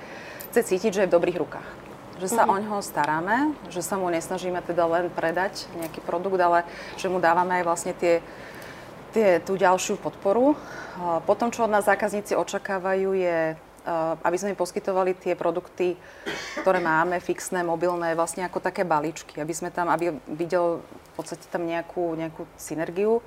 [0.54, 1.91] chce cítiť, že je v dobrých rukách
[2.22, 2.54] že sa mm-hmm.
[2.54, 3.38] o ňoho staráme,
[3.74, 6.70] že sa mu nesnažíme teda len predať nejaký produkt, ale
[7.02, 8.22] že mu dávame aj vlastne tie,
[9.12, 10.54] tie, tú ďalšiu podporu.
[11.26, 13.58] Potom, čo od nás zákazníci očakávajú, je
[14.22, 15.98] aby sme im poskytovali tie produkty,
[16.62, 21.50] ktoré máme, fixné, mobilné, vlastne ako také balíčky, aby sme tam, aby videl v podstate
[21.50, 23.26] tam nejakú, nejakú synergiu.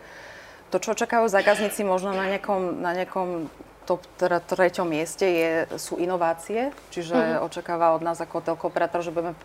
[0.70, 3.50] To, čo očakávajú zákazníci možno na nejakom, na nejakom
[3.84, 7.44] top teda treťom mieste je, sú inovácie, čiže mm-hmm.
[7.44, 9.36] očakáva od nás ako telkooperátor, že budeme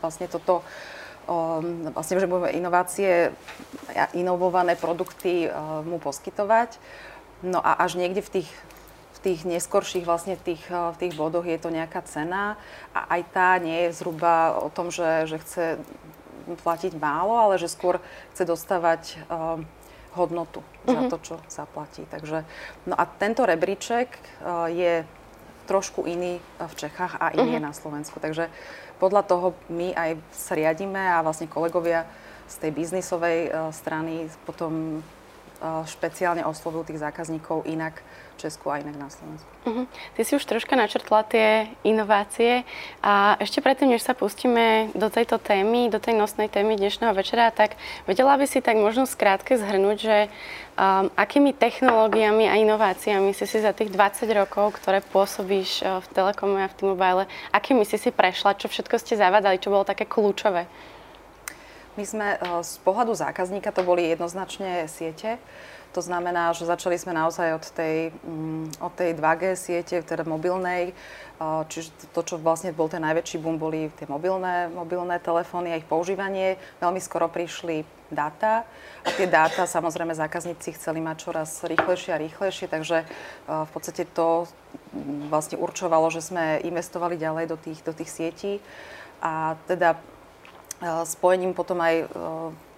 [0.00, 0.60] vlastne toto
[1.28, 3.32] um, vlastne, že budeme inovácie
[4.16, 6.76] inovované produkty uh, mu poskytovať.
[7.44, 8.50] No a až niekde v tých,
[9.16, 12.60] v tých neskorších vlastne tých, uh, v tých bodoch je to nejaká cena
[12.96, 15.64] a aj tá nie je zhruba o tom, že, že chce
[16.64, 18.00] platiť málo, ale že skôr
[18.32, 19.60] chce dostávať uh,
[20.16, 20.94] hodnotu mm-hmm.
[20.94, 21.10] za mhm.
[21.10, 22.02] to, čo zaplatí.
[22.08, 22.44] Takže,
[22.88, 24.08] no a tento rebríček
[24.40, 25.04] uh, je
[25.68, 27.68] trošku iný v Čechách a iný mm-hmm.
[27.68, 28.16] na Slovensku.
[28.16, 28.48] Takže
[28.96, 32.08] podľa toho my aj sa riadíme a vlastne kolegovia
[32.48, 38.00] z tej biznisovej uh, strany potom uh, špeciálne oslovujú tých zákazníkov inak
[38.38, 39.50] Česku a inak na Slovensku.
[39.66, 39.84] Uh-huh.
[40.14, 42.62] Ty si už troška načrtla tie inovácie
[43.02, 47.50] a ešte predtým, než sa pustíme do tejto témy, do tej nosnej témy dnešného večera,
[47.50, 47.74] tak
[48.06, 50.16] vedela by si tak možno skrátke zhrnúť, že
[50.78, 56.06] um, akými technológiami a inováciami si si za tých 20 rokov, ktoré pôsobíš uh, v
[56.14, 60.06] Telekome a v T-Mobile, akými si si prešla, čo všetko ste zavádali, čo bolo také
[60.06, 60.70] kľúčové?
[61.98, 65.42] My sme uh, z pohľadu zákazníka to boli jednoznačne siete.
[65.96, 70.92] To znamená, že začali sme naozaj od tej, mm, od tej 2G siete, teda mobilnej,
[71.70, 75.88] čiže to, čo vlastne bol ten najväčší boom, boli tie mobilné, mobilné telefóny a ich
[75.88, 76.58] používanie.
[76.82, 78.68] Veľmi skoro prišli dáta.
[79.06, 83.06] A tie dáta samozrejme zákazníci chceli mať čoraz rýchlejšie a rýchlejšie, takže
[83.46, 84.44] v podstate to
[84.92, 88.52] mm, vlastne určovalo, že sme investovali ďalej do tých, do tých sietí.
[89.24, 89.98] A teda
[91.06, 92.06] spojením potom aj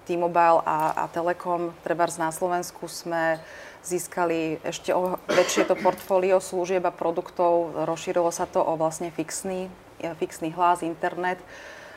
[0.09, 3.41] T-Mobile a, a Telekom, trebárs na Slovensku sme
[3.81, 7.73] získali ešte o väčšie to portfólio služieb a produktov.
[7.89, 9.73] Rozšírilo sa to o vlastne fixný,
[10.21, 11.41] fixný hlas, internet,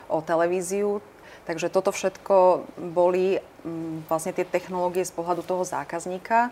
[0.08, 1.04] o televíziu.
[1.44, 2.64] Takže toto všetko
[2.96, 3.36] boli
[3.68, 6.48] mm, vlastne tie technológie z pohľadu toho zákazníka.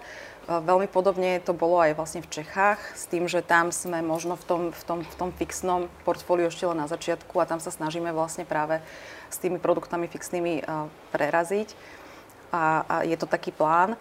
[0.50, 4.44] Veľmi podobne to bolo aj vlastne v Čechách, s tým, že tam sme možno v
[4.44, 8.10] tom, v tom, v tom fixnom portfóliu ešte len na začiatku a tam sa snažíme
[8.10, 8.82] vlastne práve
[9.30, 10.62] s tými produktami fixnými e,
[11.14, 11.78] preraziť.
[12.50, 13.94] A, a je to taký plán.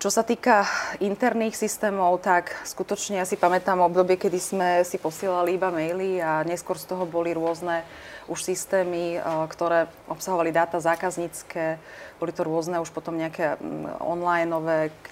[0.00, 0.64] Čo sa týka
[0.96, 6.40] interných systémov, tak skutočne ja si pamätám obdobie, kedy sme si posielali iba maily a
[6.40, 7.84] neskôr z toho boli rôzne
[8.24, 11.76] už systémy, e, ktoré obsahovali dáta zákaznícke,
[12.16, 13.60] boli to rôzne už potom nejaké
[14.00, 14.48] online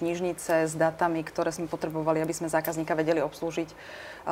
[0.01, 3.69] knižnice s datami, ktoré sme potrebovali, aby sme zákazníka vedeli obslúžiť.
[3.69, 3.77] E,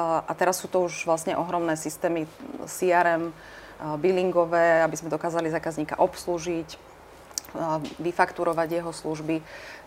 [0.00, 2.24] a teraz sú to už vlastne ohromné systémy
[2.64, 3.28] CRM,
[4.00, 6.96] billingové, aby sme dokázali zákazníka obslúžiť,
[7.98, 9.40] vyfakturovať jeho služby.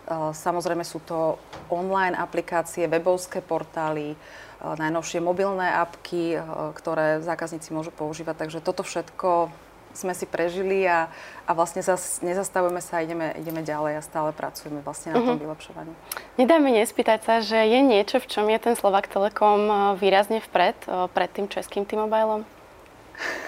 [0.08, 1.36] Samozrejme sú to
[1.68, 4.16] online aplikácie, webovské portály,
[4.60, 6.36] najnovšie mobilné apky,
[6.76, 8.46] ktoré zákazníci môžu používať.
[8.46, 9.48] Takže toto všetko
[9.90, 11.10] sme si prežili a,
[11.46, 15.34] a vlastne zas, nezastavujeme sa a ideme, ideme ďalej a stále pracujeme vlastne na tom
[15.34, 15.42] uh-huh.
[15.50, 15.92] vylepšovaní.
[16.38, 20.78] Nedá mi nespýtať sa, že je niečo, v čom je ten Slovak Telekom výrazne vpred,
[21.10, 22.46] pred tým českým T-Mobilom?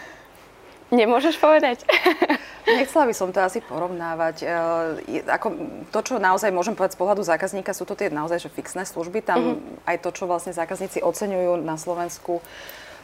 [0.91, 1.87] Nemôžeš povedať?
[2.63, 4.47] Nechcela by som to asi porovnávať.
[4.47, 5.47] E, ako
[5.91, 9.19] to, čo naozaj môžem povedať z pohľadu zákazníka, sú to tie naozaj že fixné služby.
[9.23, 9.89] Tam uh-huh.
[9.91, 12.39] aj to, čo vlastne zákazníci oceňujú na Slovensku,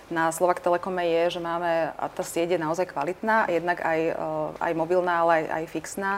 [0.08, 4.14] na Slovak Telekome je, že máme, a tá sieť je naozaj kvalitná, jednak aj, e,
[4.56, 6.12] aj mobilná, ale aj, aj fixná.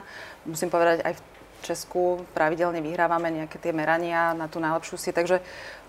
[0.44, 1.22] Musím povedať, aj v
[1.60, 5.36] Česku pravidelne vyhrávame nejaké tie merania na tú najlepšiu sieť, takže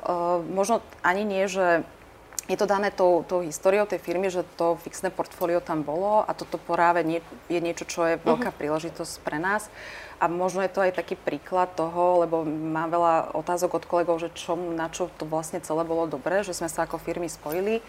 [0.04, 1.88] uh, možno ani nie, že
[2.52, 6.36] je to dané tou, tou históriou tej firmy, že to fixné portfólio tam bolo a
[6.36, 8.60] toto práve nie, je niečo, čo je veľká uh-huh.
[8.60, 9.72] príležitosť pre nás.
[10.20, 14.30] A možno je to aj taký príklad toho, lebo mám veľa otázok od kolegov, že
[14.36, 17.80] čo, na čo to vlastne celé bolo dobré, že sme sa ako firmy spojili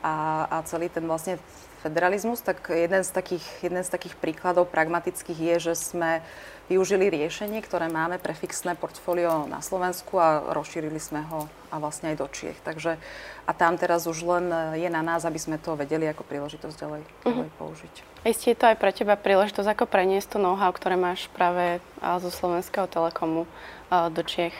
[0.00, 1.36] a, a celý ten vlastne
[1.84, 6.24] federalizmus, tak jeden z takých, jeden z takých príkladov pragmatických je, že sme
[6.66, 12.10] využili riešenie, ktoré máme pre fixné portfólio na Slovensku a rozšírili sme ho a vlastne
[12.14, 12.58] aj do Čiech.
[12.66, 12.98] Takže
[13.46, 17.02] a tam teraz už len je na nás, aby sme to vedeli ako príležitosť ďalej,
[17.02, 17.26] mm-hmm.
[17.30, 17.94] ďalej použiť.
[18.26, 22.30] Isté je to aj pre teba príležitosť, ako preniesť to know-how, ktoré máš práve zo
[22.34, 23.46] Slovenského telekomu
[23.86, 24.54] do Čiech.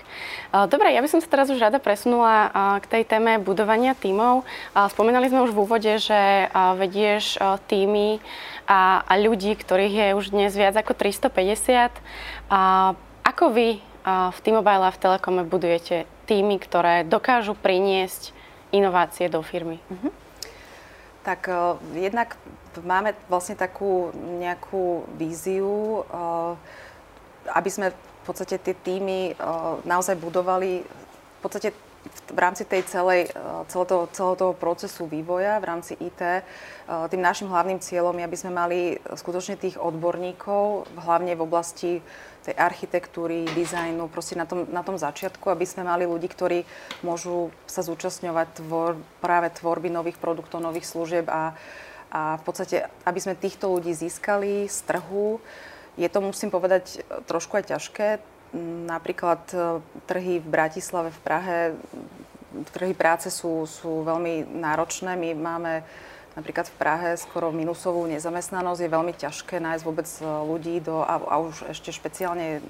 [0.55, 4.47] Dobre, ja by som sa teraz už rada presunula k tej téme budovania tímov.
[4.95, 6.47] Spomínali sme už v úvode, že
[6.79, 7.35] vedieš
[7.67, 8.23] týmy
[8.67, 11.91] a, a ľudí, ktorých je už dnes viac ako 350.
[13.27, 18.35] Ako vy v T-Mobile a v Telekome budujete týmy, ktoré dokážu priniesť
[18.75, 19.79] inovácie do firmy?
[19.91, 20.11] Uh-huh.
[21.27, 22.39] Tak uh, jednak
[22.79, 26.55] máme vlastne takú nejakú víziu, uh,
[27.51, 31.71] aby sme v podstate tie týmy uh, naozaj budovali v podstate
[32.27, 33.31] v rámci tej celej,
[33.71, 36.43] celého, toho, celého toho procesu vývoja v rámci IT,
[36.87, 38.79] tým našim hlavným cieľom je, aby sme mali
[39.15, 41.93] skutočne tých odborníkov, hlavne v oblasti
[42.47, 46.63] tej architektúry, dizajnu, proste na tom, na tom začiatku, aby sme mali ľudí, ktorí
[47.03, 51.59] môžu sa zúčastňovať tvor, práve tvorby nových produktov, nových služieb a,
[52.15, 55.43] a v podstate, aby sme týchto ľudí získali z trhu.
[55.99, 58.36] Je to, musím povedať, trošku aj ťažké.
[58.87, 59.57] Napríklad e,
[60.09, 61.59] trhy v Bratislave, v Prahe,
[62.73, 65.13] trhy práce sú, sú veľmi náročné.
[65.15, 65.73] My máme
[66.37, 71.17] Napríklad v Prahe skoro minusovú nezamestnanosť je veľmi ťažké nájsť vôbec e, ľudí do, a,
[71.17, 72.61] a už ešte špeciálne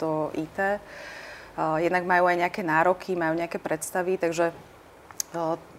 [0.00, 0.56] do IT.
[0.56, 0.78] E,
[1.84, 4.56] jednak majú aj nejaké nároky, majú nejaké predstavy, takže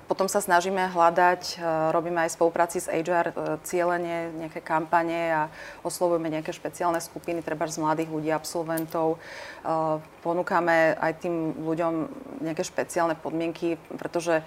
[0.06, 1.58] potom sa snažíme hľadať,
[1.90, 5.42] robíme aj spolupráci s HR, cieľenie, nejaké kampane a
[5.82, 9.18] oslovujeme nejaké špeciálne skupiny, treba z mladých ľudí, absolventov.
[10.22, 11.94] Ponúkame aj tým ľuďom
[12.46, 14.46] nejaké špeciálne podmienky, pretože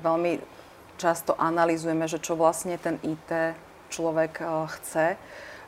[0.00, 0.38] veľmi
[0.96, 3.58] často analizujeme, že čo vlastne ten IT
[3.90, 4.38] človek
[4.78, 5.18] chce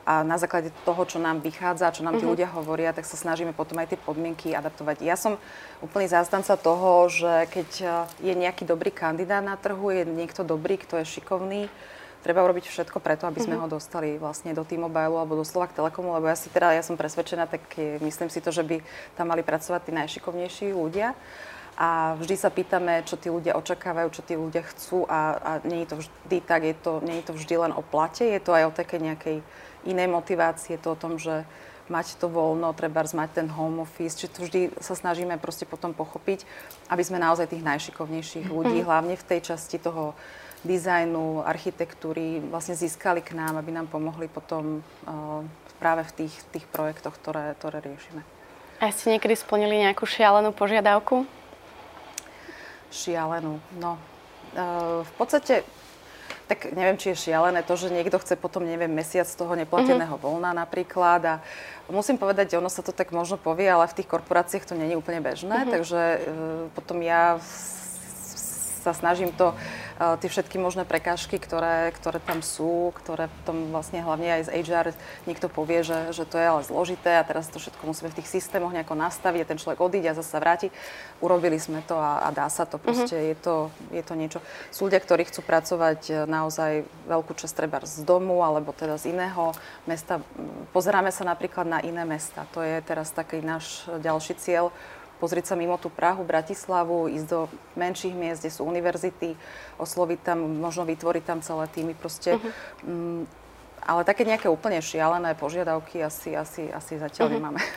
[0.05, 2.37] a na základe toho, čo nám vychádza, čo nám tí uh-huh.
[2.37, 5.01] ľudia hovoria, tak sa snažíme potom aj tie podmienky adaptovať.
[5.01, 5.41] Ja som
[5.81, 7.89] úplný zástanca toho, že keď eh,
[8.21, 11.73] je nejaký dobrý kandidát na trhu, je niekto dobrý, kto je šikovný,
[12.21, 13.65] treba urobiť všetko preto, aby sme uh-huh.
[13.65, 17.01] ho dostali vlastne do T-Mobile alebo do Slovak Telekomu, lebo ja si teda, ja som
[17.01, 17.65] presvedčená, tak
[18.05, 18.85] myslím si to, že by
[19.17, 21.17] tam mali pracovať tí najšikovnejší ľudia
[21.75, 25.83] a vždy sa pýtame, čo tí ľudia očakávajú, čo tí ľudia chcú a, a nie
[25.83, 28.55] je to vždy tak, je to, nie je to vždy len o plate, je to
[28.55, 29.37] aj o takej nejakej
[29.85, 31.45] inej motivácii, je to o tom, že
[31.85, 35.93] mať to voľno, treba mať ten home office, či to vždy sa snažíme proste potom
[35.93, 36.41] pochopiť,
[36.89, 38.87] aby sme naozaj tých najšikovnejších ľudí, mm.
[38.89, 40.17] hlavne v tej časti toho
[40.65, 45.45] dizajnu, architektúry vlastne získali k nám, aby nám pomohli potom uh,
[45.77, 48.25] práve v tých, tých projektoch, ktoré, ktoré riešime.
[48.81, 51.29] A ste niekedy splnili nejakú šialenú požiadavku?
[52.95, 53.59] šialenú.
[53.75, 53.99] No,
[54.55, 55.67] uh, v podstate,
[56.45, 60.13] tak neviem, či je šialené to, že niekto chce potom, neviem, mesiac z toho neplateného
[60.13, 60.25] mm-hmm.
[60.25, 61.35] voľna napríklad a
[61.89, 65.25] musím povedať, ono sa to tak možno povie, ale v tých korporáciách to není úplne
[65.25, 65.73] bežné, mm-hmm.
[65.73, 66.19] takže uh,
[66.77, 67.41] potom ja
[68.85, 69.57] sa snažím to
[69.95, 74.53] Eh, tie všetky možné prekážky, ktoré, ktoré tam sú, ktoré tom vlastne hlavne aj z
[74.67, 74.91] HR
[75.23, 78.27] niekto povie, že, že to je ale zložité a teraz to všetko musíme v tých
[78.27, 80.67] systémoch nejako nastaviť a ten človek odíde a zase sa vráti.
[81.23, 82.75] Urobili sme to a, a dá sa to.
[82.75, 83.31] Proste mm-hmm.
[83.31, 83.55] je, to,
[83.95, 84.39] je to niečo.
[84.67, 89.15] Sú ľudia, ktorí chcú pracovať eh, naozaj veľkú časť treba z domu alebo teda z
[89.15, 89.55] iného
[89.87, 90.19] mesta.
[90.75, 92.43] Pozeráme sa napríklad na iné mesta.
[92.51, 94.75] To je teraz taký náš ďalší cieľ
[95.25, 99.33] pozrieť sa mimo tú Prahu, Bratislavu, ísť do menších miest, kde sú univerzity,
[99.81, 101.97] osloviť tam, možno vytvoriť tam celé týmy.
[101.97, 102.85] Proste, uh-huh.
[102.85, 103.21] mm,
[103.89, 107.37] ale také nejaké úplne šialené požiadavky asi, asi, asi zatiaľ uh-huh.
[107.41, 107.61] nemáme.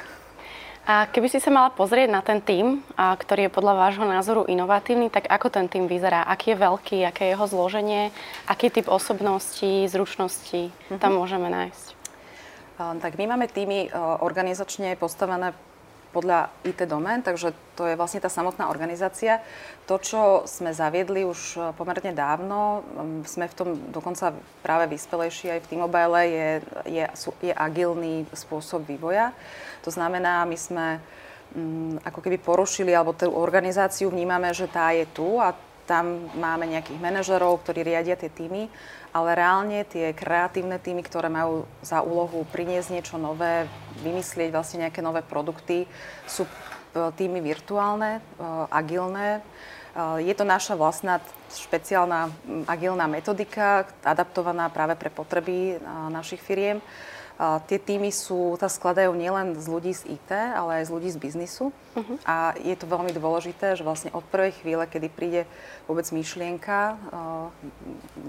[0.89, 5.13] A keby si sa mala pozrieť na ten tím, ktorý je podľa vášho názoru inovatívny,
[5.13, 6.25] tak ako ten tím vyzerá?
[6.25, 8.09] Aký je veľký, aké je jeho zloženie,
[8.49, 10.97] aký typ osobností, zručností uh-huh.
[10.97, 11.87] tam môžeme nájsť?
[12.81, 13.93] Tak my máme týmy
[14.25, 15.53] organizačne postavené
[16.11, 19.45] podľa IT domén, takže to je vlastne tá samotná organizácia.
[19.85, 22.83] To, čo sme zaviedli už e, pomerne dávno,
[23.29, 24.33] sme v tom dokonca
[24.65, 26.49] práve vyspelejší aj v T-Mobile, je,
[26.89, 27.05] je,
[27.45, 29.37] je agilný spôsob vývoja.
[29.85, 30.87] To znamená, my sme
[31.55, 35.53] m, ako keby porušili, alebo tú organizáciu vnímame, že tá je tu a
[35.89, 38.69] tam máme nejakých manažerov, ktorí riadia tie týmy,
[39.13, 43.65] ale reálne tie kreatívne týmy, ktoré majú za úlohu priniesť niečo nové,
[44.05, 45.89] vymyslieť vlastne nejaké nové produkty,
[46.29, 46.51] sú e,
[47.17, 48.21] týmy virtuálne, e,
[48.69, 49.29] agilné.
[49.39, 49.41] E,
[50.23, 51.19] je to naša vlastná
[51.49, 52.29] špeciálna
[52.69, 55.81] agilná metodika, adaptovaná práve pre potreby
[56.13, 56.85] našich firiem.
[57.39, 61.19] Tie týmy sú, sa skladajú nielen z ľudí z IT, ale aj z ľudí z
[61.23, 61.71] biznisu.
[61.71, 62.19] Uh-huh.
[62.27, 65.43] A je to veľmi dôležité, že vlastne od prvej chvíle, kedy príde
[65.87, 67.55] vôbec myšlienka uh,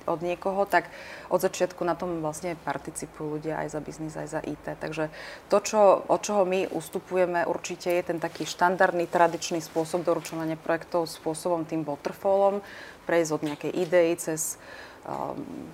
[0.05, 0.93] od niekoho, tak
[1.33, 4.77] od začiatku na tom vlastne participujú ľudia aj za biznis, aj za IT.
[4.77, 5.09] Takže
[5.49, 11.09] to, čo, od čoho my ustupujeme, určite je ten taký štandardný, tradičný spôsob doručovania projektov
[11.09, 12.61] spôsobom tým waterfallom,
[13.09, 14.61] prejsť od nejakej idei cez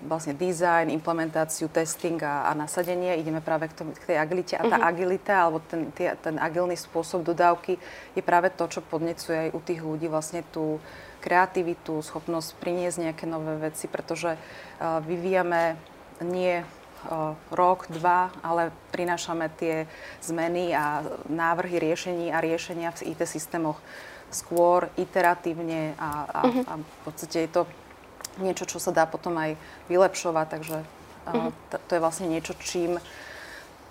[0.05, 3.17] vlastne design, implementáciu, testing a, a nasadenie.
[3.19, 4.53] Ideme práve k, tom, k tej agilite.
[4.55, 4.91] A tá uh-huh.
[4.91, 7.81] agilita, alebo ten, tie, ten agilný spôsob dodávky
[8.13, 10.77] je práve to, čo podnecuje aj u tých ľudí vlastne tú
[11.19, 15.73] kreativitu, schopnosť priniesť nejaké nové veci, pretože uh, vyvíjame
[16.21, 19.89] nie uh, rok, dva, ale prinášame tie
[20.21, 23.81] zmeny a návrhy riešení a riešenia v IT systémoch
[24.29, 26.63] skôr iteratívne a, a, uh-huh.
[26.69, 27.61] a v podstate je to
[28.41, 30.77] niečo, čo sa dá potom aj vylepšovať, takže
[31.29, 32.99] uh, to, to je vlastne niečo, čím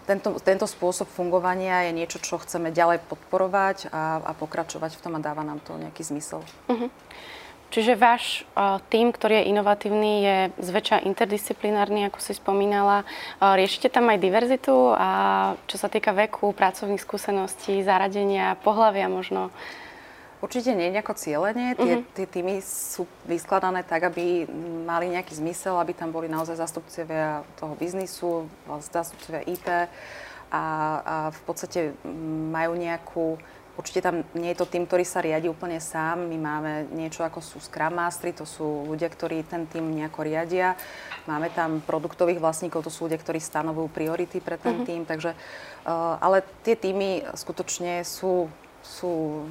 [0.05, 5.17] tento, tento spôsob fungovania je niečo, čo chceme ďalej podporovať a, a pokračovať v tom
[5.17, 6.45] a dáva nám to nejaký zmysel.
[6.69, 6.93] Uh-huh.
[7.73, 13.03] Čiže váš uh, tým, ktorý je inovatívny, je zväčša interdisciplinárny, ako si spomínala.
[13.43, 15.11] Uh, riešite tam aj diverzitu a
[15.67, 19.51] čo sa týka veku, pracovných skúseností, zaradenia, pohľavia možno?
[20.45, 21.73] Určite nie nejako cieľenie.
[21.73, 22.13] Tie, uh-huh.
[22.13, 24.45] tie týmy sú vyskladané tak, aby
[24.85, 28.45] mali nejaký zmysel, aby tam boli naozaj zastupcovia toho biznisu,
[28.93, 29.81] zastupcovia IT a,
[30.53, 30.63] a
[31.33, 31.97] v podstate
[32.53, 33.41] majú nejakú
[33.75, 36.31] Určite tam nie je to tým, ktorý sa riadi úplne sám.
[36.31, 40.79] My máme niečo ako sú Scrum Mastery, to sú ľudia, ktorí ten tým nejako riadia.
[41.27, 44.87] Máme tam produktových vlastníkov, to sú ľudia, ktorí stanovujú priority pre ten uh-huh.
[44.87, 45.03] tým.
[45.03, 45.35] Takže,
[45.91, 48.47] uh, ale tie týmy skutočne sú,
[48.87, 49.43] sú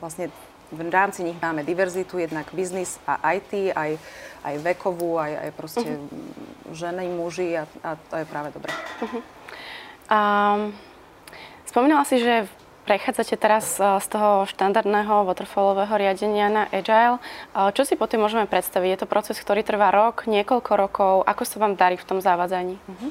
[0.00, 0.28] vlastne
[0.74, 4.00] v rámci nich máme diverzitu, jednak biznis a IT, aj,
[4.42, 6.74] aj vekovú, aj, aj proste uh-huh.
[6.74, 8.72] ženy, muži a, a to je práve dobré.
[9.00, 9.22] Uh-huh.
[10.10, 10.74] Um,
[11.68, 12.48] spomínala si, že
[12.84, 17.16] Prechádzate teraz e, z toho štandardného waterfallového riadenia na Agile.
[17.16, 17.20] E,
[17.72, 18.88] čo si potom môžeme predstaviť?
[18.92, 21.14] Je to proces, ktorý trvá rok, niekoľko rokov.
[21.24, 22.76] Ako sa vám darí v tom závadzaní?
[22.76, 23.08] Uh-huh.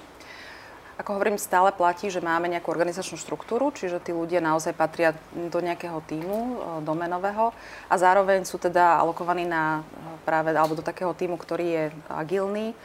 [0.94, 5.58] Ako hovorím, stále platí, že máme nejakú organizačnú štruktúru, čiže tí ľudia naozaj patria do
[5.58, 7.50] nejakého týmu e, domenového
[7.89, 9.82] a zároveň sú teda alokovaní na
[10.22, 12.78] práve, alebo do takého týmu, ktorý je agilný.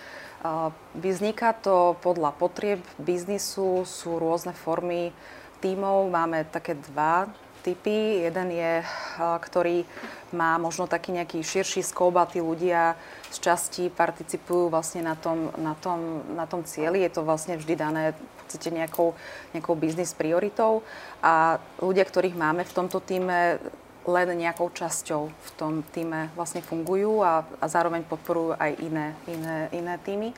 [0.95, 5.11] Vzniká to podľa potrieb biznisu, sú rôzne formy
[5.59, 7.27] tímov máme také dva
[7.69, 8.25] typy.
[8.25, 8.73] Jeden je,
[9.21, 9.85] ktorý
[10.33, 12.97] má možno taký nejaký širší skôb a tí ľudia
[13.29, 17.05] z časti participujú vlastne na tom, na tom, na tom cieli.
[17.05, 19.12] Je to vlastne vždy dané v podstate nejakou,
[19.53, 20.81] nejakou biznis prioritou.
[21.21, 23.61] A ľudia, ktorých máme v tomto týme,
[24.07, 29.57] len nejakou časťou v tom týme vlastne fungujú a, a zároveň podporujú aj iné, iné,
[29.75, 30.31] iné týmy.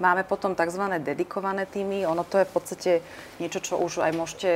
[0.00, 0.80] Máme potom tzv.
[1.04, 2.08] dedikované týmy.
[2.08, 2.92] Ono to je v podstate
[3.36, 4.50] niečo, čo už aj môžete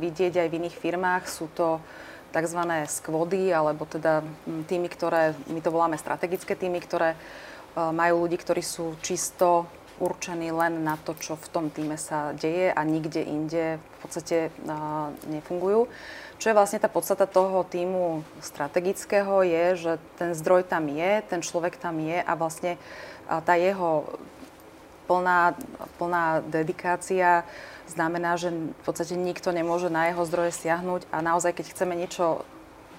[0.00, 1.28] vidieť aj v iných firmách.
[1.28, 1.84] Sú to
[2.32, 2.60] tzv.
[2.88, 4.24] skvody, alebo teda
[4.68, 7.18] týmy, ktoré, my to voláme strategické týmy, ktoré e,
[7.76, 12.68] majú ľudí, ktorí sú čisto určení len na to, čo v tom týme sa deje
[12.72, 15.88] a nikde inde v podstate uh, nefungujú.
[16.36, 21.40] Čo je vlastne tá podstata toho týmu strategického je, že ten zdroj tam je, ten
[21.40, 22.76] človek tam je a vlastne
[23.26, 24.04] tá jeho
[25.08, 25.56] plná,
[25.96, 27.46] plná dedikácia
[27.88, 32.44] znamená, že v podstate nikto nemôže na jeho zdroje siahnuť a naozaj, keď chceme niečo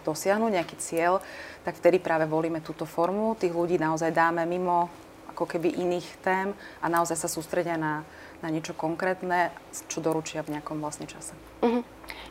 [0.08, 1.20] dosiahnuť, nejaký cieľ,
[1.68, 3.36] tak vtedy práve volíme túto formu.
[3.36, 4.88] Tých ľudí naozaj dáme mimo
[5.36, 8.08] ako keby iných tém a naozaj sa sústredia na,
[8.40, 9.52] na niečo konkrétne,
[9.92, 11.36] čo doručia v nejakom vlastne čase.
[11.60, 11.84] Uh-huh.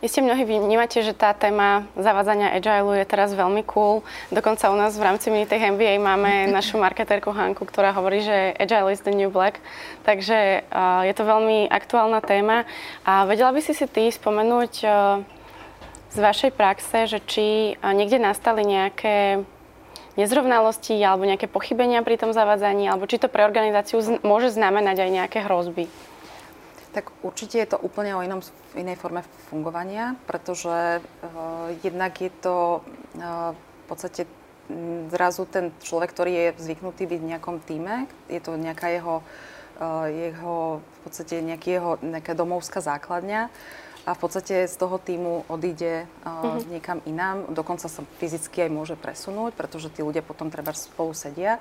[0.05, 4.05] Isté mnohí vnímate, že tá téma zavádzania agile je teraz veľmi cool.
[4.29, 8.93] Dokonca u nás v rámci Minitech MBA máme našu marketérku Hanku, ktorá hovorí, že agile
[8.93, 9.59] is the new black.
[10.05, 10.69] Takže
[11.03, 12.69] je to veľmi aktuálna téma.
[13.09, 14.73] A vedela by si si ty spomenúť
[16.13, 19.45] z vašej praxe, že či niekde nastali nejaké
[20.17, 25.11] nezrovnalosti alebo nejaké pochybenia pri tom zavádzaní, alebo či to pre organizáciu môže znamenať aj
[25.13, 25.89] nejaké hrozby?
[26.97, 28.41] Tak určite je to úplne o inom,
[28.73, 29.21] inej forme
[29.53, 34.25] fungovania, pretože uh, jednak je to uh, v podstate
[35.13, 39.21] zrazu ten človek, ktorý je zvyknutý byť v nejakom týme, je to nejaká jeho,
[39.77, 43.53] uh, jeho v podstate nejaký jeho, nejaká domovská základňa
[44.09, 46.73] a v podstate z toho týmu odíde uh, mm-hmm.
[46.73, 47.53] niekam inám.
[47.53, 51.61] Dokonca sa fyzicky aj môže presunúť, pretože tí ľudia potom treba spolu sedia.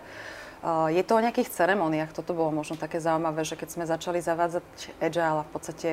[0.65, 4.65] Je to o nejakých ceremoniách, toto bolo možno také zaujímavé, že keď sme začali zavádzať
[4.97, 5.89] Agile a v podstate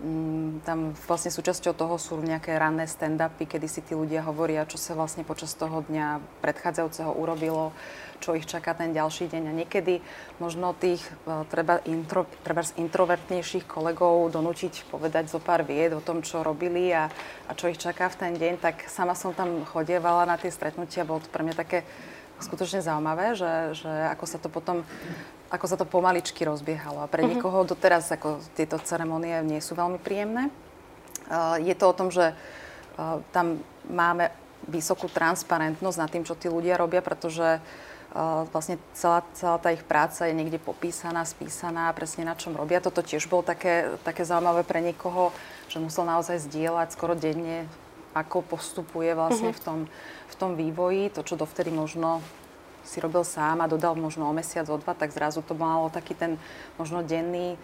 [0.00, 4.80] Mm, tam vlastne súčasťou toho sú nejaké ranné stand-upy, kedy si tí ľudia hovoria, čo
[4.80, 7.76] sa vlastne počas toho dňa predchádzajúceho urobilo,
[8.16, 9.52] čo ich čaká ten ďalší deň.
[9.52, 10.00] A niekedy
[10.40, 16.00] možno tých e, treba, intro, treba z introvertnejších kolegov donútiť povedať zo pár vied o
[16.00, 17.12] tom, čo robili a,
[17.44, 21.04] a čo ich čaká v ten deň, tak sama som tam chodievala na tie stretnutia,
[21.04, 21.84] bolo to pre mňa také
[22.40, 24.82] skutočne zaujímavé, že, že ako sa to potom
[25.50, 27.02] ako sa to pomaličky rozbiehalo.
[27.02, 27.34] A pre uh-huh.
[27.34, 30.48] niekoho doteraz ako tieto ceremonie nie sú veľmi príjemné.
[31.26, 33.58] Uh, je to o tom, že uh, tam
[33.90, 34.30] máme
[34.70, 39.82] vysokú transparentnosť nad tým, čo tí ľudia robia, pretože uh, vlastne celá, celá tá ich
[39.82, 42.78] práca je niekde popísaná, spísaná, presne na čom robia.
[42.78, 45.34] Toto tiež bolo také, také zaujímavé pre niekoho,
[45.66, 47.66] že musel naozaj zdieľať skoro denne,
[48.14, 49.60] ako postupuje vlastne uh-huh.
[49.60, 49.78] v, tom,
[50.30, 52.22] v tom vývoji, to, čo dovtedy možno
[52.82, 56.16] si robil sám a dodal možno o mesiac, o dva, tak zrazu to malo taký
[56.16, 56.40] ten
[56.80, 57.54] možno denný,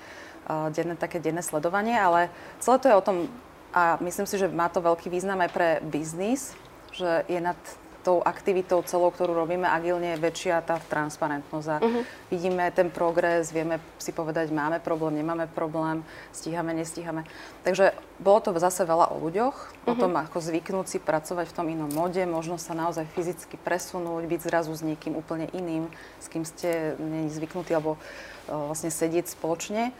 [0.46, 2.28] uh, denné, také denné sledovanie, ale
[2.60, 3.16] celé to je o tom,
[3.76, 6.56] a myslím si, že má to veľký význam aj pre biznis,
[6.96, 7.58] že je nad
[8.06, 11.68] tou aktivitou celou, ktorú robíme agilne, je väčšia tá transparentnosť.
[11.74, 12.02] A uh-huh.
[12.30, 17.26] vidíme ten progres, vieme si povedať, máme problém, nemáme problém, stíhame, nestíhame.
[17.66, 19.90] Takže bolo to zase veľa o ľuďoch, uh-huh.
[19.90, 20.00] o mhm.
[20.06, 24.40] tom, ako zvyknúť si pracovať v tom inom mode, možno sa naozaj fyzicky presunúť, byť
[24.46, 25.90] zrazu s niekým úplne iným,
[26.22, 29.90] s kým ste není zvyknutí, alebo uh, vlastne sedieť spoločne.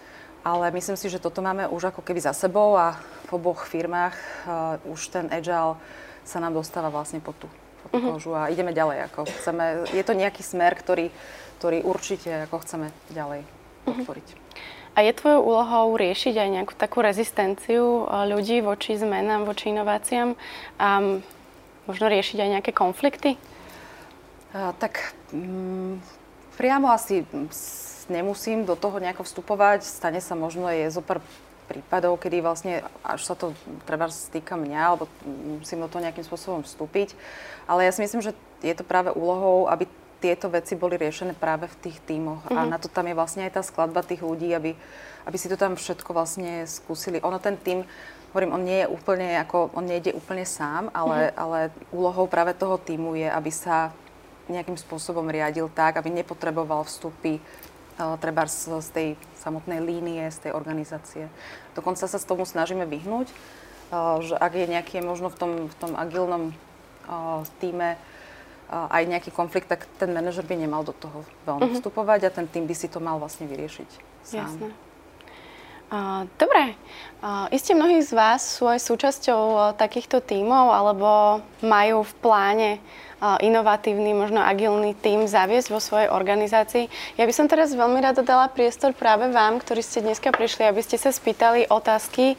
[0.46, 2.94] Ale myslím si, že toto máme už ako keby za sebou a
[3.26, 4.14] v oboch firmách
[4.46, 5.74] uh, už ten agile
[6.22, 7.50] sa nám dostáva vlastne pod tú
[7.86, 9.10] pod tú kožu a ideme ďalej.
[9.12, 11.14] Ako chceme, je to nejaký smer, ktorý,
[11.62, 13.46] ktorý určite ako chceme ďalej
[13.86, 14.26] podporiť.
[14.96, 20.34] A je tvojou úlohou riešiť aj nejakú takú rezistenciu eh, ľudí voči zmenám, voči inováciám
[20.80, 21.20] a
[21.86, 23.38] možno riešiť aj nejaké konflikty?
[24.56, 26.00] A, tak mm,
[26.56, 27.28] priamo asi
[28.08, 29.84] nemusím do toho nejako vstupovať.
[29.84, 31.20] Stane sa možno je zo pár
[31.66, 33.52] prípadov, kedy vlastne až sa to
[33.84, 35.10] treba stýka mňa, alebo
[35.58, 37.18] musím do toho nejakým spôsobom vstúpiť.
[37.66, 41.68] Ale ja si myslím, že je to práve úlohou, aby tieto veci boli riešené práve
[41.68, 42.46] v tých tímoch.
[42.48, 42.56] Mm-hmm.
[42.56, 42.70] A mhm.
[42.72, 44.72] na to tam je vlastne aj tá skladba tých ľudí, aby,
[45.28, 47.20] aby si to tam všetko vlastne skúsili.
[47.20, 47.84] Ono ten tým,
[48.32, 51.42] hovorím, on nie je úplne ako, on nejde úplne sám, ale, mm-hmm.
[51.42, 51.58] ale
[51.92, 53.92] úlohou práve toho týmu je, aby sa
[54.46, 57.42] nejakým spôsobom riadil tak, aby nepotreboval vstupy
[57.96, 59.08] treba z, z tej
[59.40, 61.32] samotnej línie, z tej organizácie.
[61.72, 63.32] Dokonca sa s tomu snažíme vyhnúť,
[64.20, 66.52] že ak je nejaký možno v tom, v tom agilnom
[67.62, 67.96] týme
[68.66, 71.76] aj nejaký konflikt, tak ten manažer by nemal do toho veľmi uh-huh.
[71.78, 73.90] vstupovať a ten tým by si to mal vlastne vyriešiť
[74.26, 74.42] sám.
[74.42, 74.68] Jasne.
[75.86, 76.74] Uh, dobre.
[77.22, 82.70] Uh, isté mnohí z vás sú aj súčasťou uh, takýchto tímov alebo majú v pláne
[83.20, 87.16] inovatívny, možno agilný tím zaviesť vo svojej organizácii.
[87.16, 90.84] Ja by som teraz veľmi rada dala priestor práve vám, ktorí ste dneska prišli, aby
[90.84, 92.36] ste sa spýtali otázky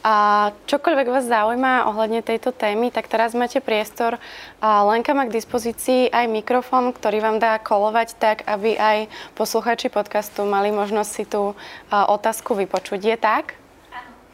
[0.00, 4.16] a čokoľvek vás zaujíma ohľadne tejto témy, tak teraz máte priestor.
[4.56, 9.92] A Lenka má k dispozícii aj mikrofón, ktorý vám dá kolovať tak, aby aj posluchači
[9.92, 11.52] podcastu mali možnosť si tú
[11.92, 13.00] otázku vypočuť.
[13.12, 13.60] Je tak?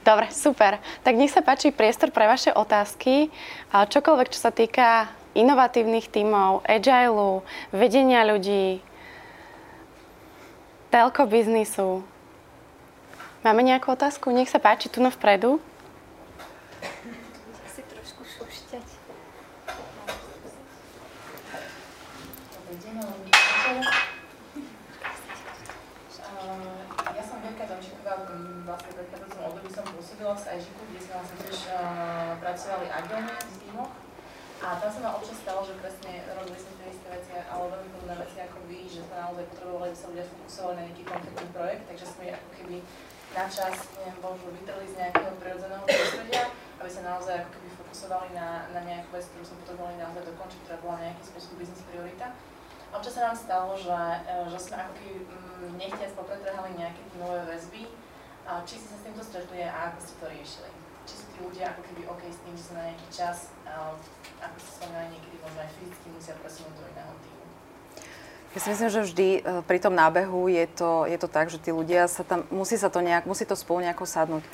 [0.07, 0.79] Dobre, super.
[1.03, 3.27] Tak nech sa páči priestor pre vaše otázky.
[3.75, 8.81] Čokoľvek, čo sa týka inovatívnych tímov, agileu, vedenia ľudí,
[10.89, 12.01] telko biznisu.
[13.45, 14.33] Máme nejakú otázku?
[14.33, 15.61] Nech sa páči, tu vpredu.
[17.69, 18.87] Si trošku šušťať.
[27.17, 28.25] Ja som Verka Domčíková,
[28.67, 31.59] vlastne predchádzajúcom období som pôsobila v Sajžiku, kde sme vlastne tiež
[32.43, 33.56] pracovali agilne tímoch
[34.65, 37.91] a tam sa nám občas stalo, že presne robili sme tie isté veci, ale veľmi
[37.93, 41.49] podobné veci ako vy, že sme naozaj potrebovali, aby sa ľudia fokusovali na nejaký konkrétny
[41.53, 42.77] projekt, takže sme ako keby
[43.37, 46.45] na čas, neviem, možno vytrli z nejakého prirodzeného prostredia,
[46.81, 50.61] aby sa naozaj ako keby fokusovali na, na nejakú vec, ktorú sme potrebovali naozaj dokončiť,
[50.65, 52.27] ktorá bola nejaký spôsob biznis priorita.
[52.89, 57.03] A občas sa nám stalo, že, e, že sme ako keby mm, nechtiac popretrhali nejaké
[57.21, 57.83] nové väzby,
[58.63, 60.71] či si sa s týmto stretli a ako ste to riešili?
[61.37, 63.53] Tí ľudia ako keby OK s tým, že sa na nejaký čas
[64.41, 67.45] ako sa spomínali niekedy, možno aj fyzicky musia presunúť do iného týmu.
[68.57, 71.61] Ja si myslím, že vždy e, pri tom nábehu je to, je to tak, že
[71.61, 74.45] tí ľudia sa tam, musí sa to nejak, musí to spolu nejako sadnúť.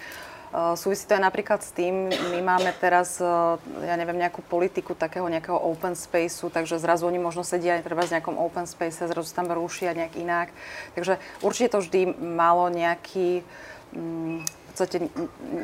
[0.52, 4.92] Uh, súvisí to aj napríklad s tým, my máme teraz, uh, ja neviem, nejakú politiku
[4.92, 9.08] takého nejakého open spaceu, takže zrazu oni možno sedia aj treba v nejakom open space,
[9.08, 10.52] zrazu tam rušia nejak inak.
[10.92, 13.40] Takže určite to vždy malo nejaký,
[13.96, 14.96] um, podstate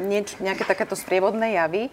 [0.05, 1.89] nieč, nejaké takéto sprievodné javy.
[1.89, 1.91] E,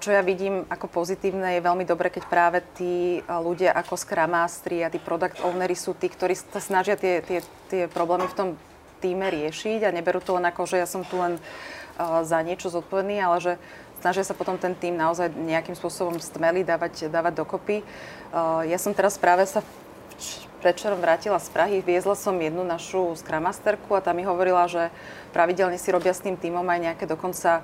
[0.00, 4.32] čo ja vidím ako pozitívne, je veľmi dobre, keď práve tí e, ľudia ako Scrum
[4.32, 8.36] Mastery a tí product ownery sú tí, ktorí sa snažia tie, tie, tie problémy v
[8.36, 8.48] tom
[9.04, 11.36] týme riešiť a neberú to len ako, že ja som tu len
[12.00, 13.52] za niečo zodpovedný, ale že
[14.00, 17.80] snažia sa potom ten tým naozaj nejakým spôsobom stmeli, dávať, dávať dokopy.
[18.68, 19.64] Ja som teraz práve sa
[20.66, 24.90] predčerom vrátila z Prahy, viezla som jednu našu Scrum Masterku a tá mi hovorila, že
[25.30, 27.62] pravidelne si robia s tým týmom aj nejaké dokonca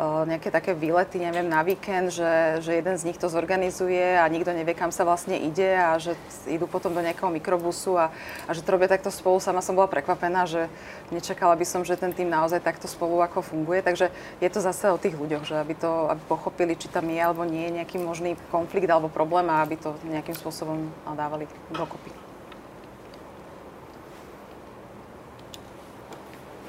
[0.00, 4.48] nejaké také výlety, neviem, na víkend, že, že jeden z nich to zorganizuje a nikto
[4.48, 6.16] nevie, kam sa vlastne ide a že
[6.48, 8.08] idú potom do nejakého mikrobusu a,
[8.48, 9.36] a že to robia takto spolu.
[9.36, 10.72] Sama som bola prekvapená, že
[11.12, 13.84] nečakala by som, že ten tým naozaj takto spolu ako funguje.
[13.84, 14.08] Takže
[14.40, 17.44] je to zase o tých ľuďoch, že aby to aby pochopili, či tam je alebo
[17.44, 22.21] nie je nejaký možný konflikt alebo problém a aby to nejakým spôsobom dávali dokopy.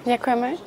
[0.03, 0.59] Ďakujeme.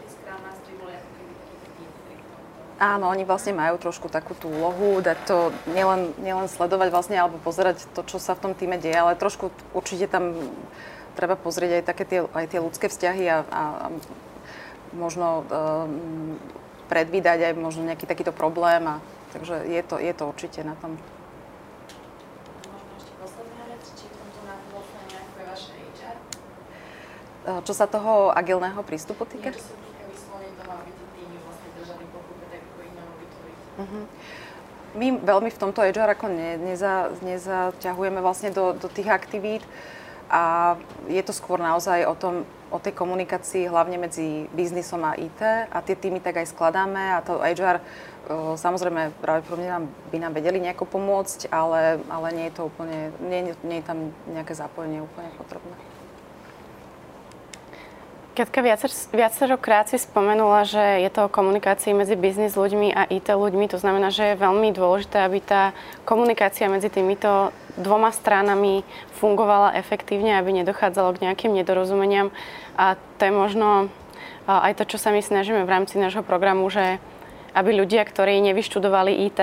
[2.76, 7.41] Áno, oni vlastne majú trošku takú tú úlohu, dať to nielen, nielen sledovať vlastne, alebo
[7.41, 10.37] pozerať to, čo sa v tom týme deje, ale trošku určite tam
[11.16, 13.62] treba pozrieť aj také tie, aj tie ľudské vzťahy a, a,
[14.93, 16.37] možno um,
[16.93, 18.84] predvídať aj možno nejaký takýto problém.
[18.84, 19.01] A,
[19.32, 21.01] takže je to, je to určite na tom.
[27.47, 29.55] Čo sa toho agilného prístupu týka?
[33.77, 34.05] Uh-huh.
[34.97, 39.63] My veľmi v tomto HR ako ne, neza, nezaťahujeme vlastne do, do tých aktivít
[40.27, 40.75] a
[41.07, 45.79] je to skôr naozaj o, tom, o tej komunikácii hlavne medzi biznisom a IT a
[45.87, 47.79] tie týmy tak aj skladáme a to HR
[48.59, 53.55] samozrejme pravdepodobne nám, by nám vedeli nejako pomôcť, ale, ale nie je to úplne, nie,
[53.63, 55.96] nie je tam nejaké zapojenie úplne potrebné.
[58.37, 63.32] Katka, viacer, viacerokrát si spomenula, že je to o komunikácii medzi biznis ľuďmi a IT
[63.32, 63.64] ľuďmi.
[63.72, 65.72] To znamená, že je veľmi dôležité, aby tá
[66.05, 67.49] komunikácia medzi týmito
[67.80, 68.84] dvoma stranami
[69.16, 72.28] fungovala efektívne, aby nedochádzalo k nejakým nedorozumeniam.
[72.76, 73.89] A to je možno
[74.45, 77.01] aj to, čo sa my snažíme v rámci nášho programu, že
[77.57, 79.41] aby ľudia, ktorí nevyštudovali IT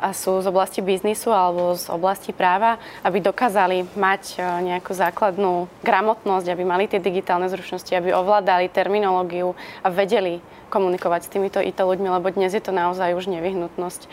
[0.00, 5.68] a sú z oblasti biznisu alebo z oblasti práva, aby dokázali mať e, nejakú základnú
[5.84, 9.52] gramotnosť, aby mali tie digitálne zručnosti, aby ovládali terminológiu
[9.84, 10.40] a vedeli
[10.72, 14.08] komunikovať s týmito IT ľuďmi, lebo dnes je to naozaj už nevyhnutnosť.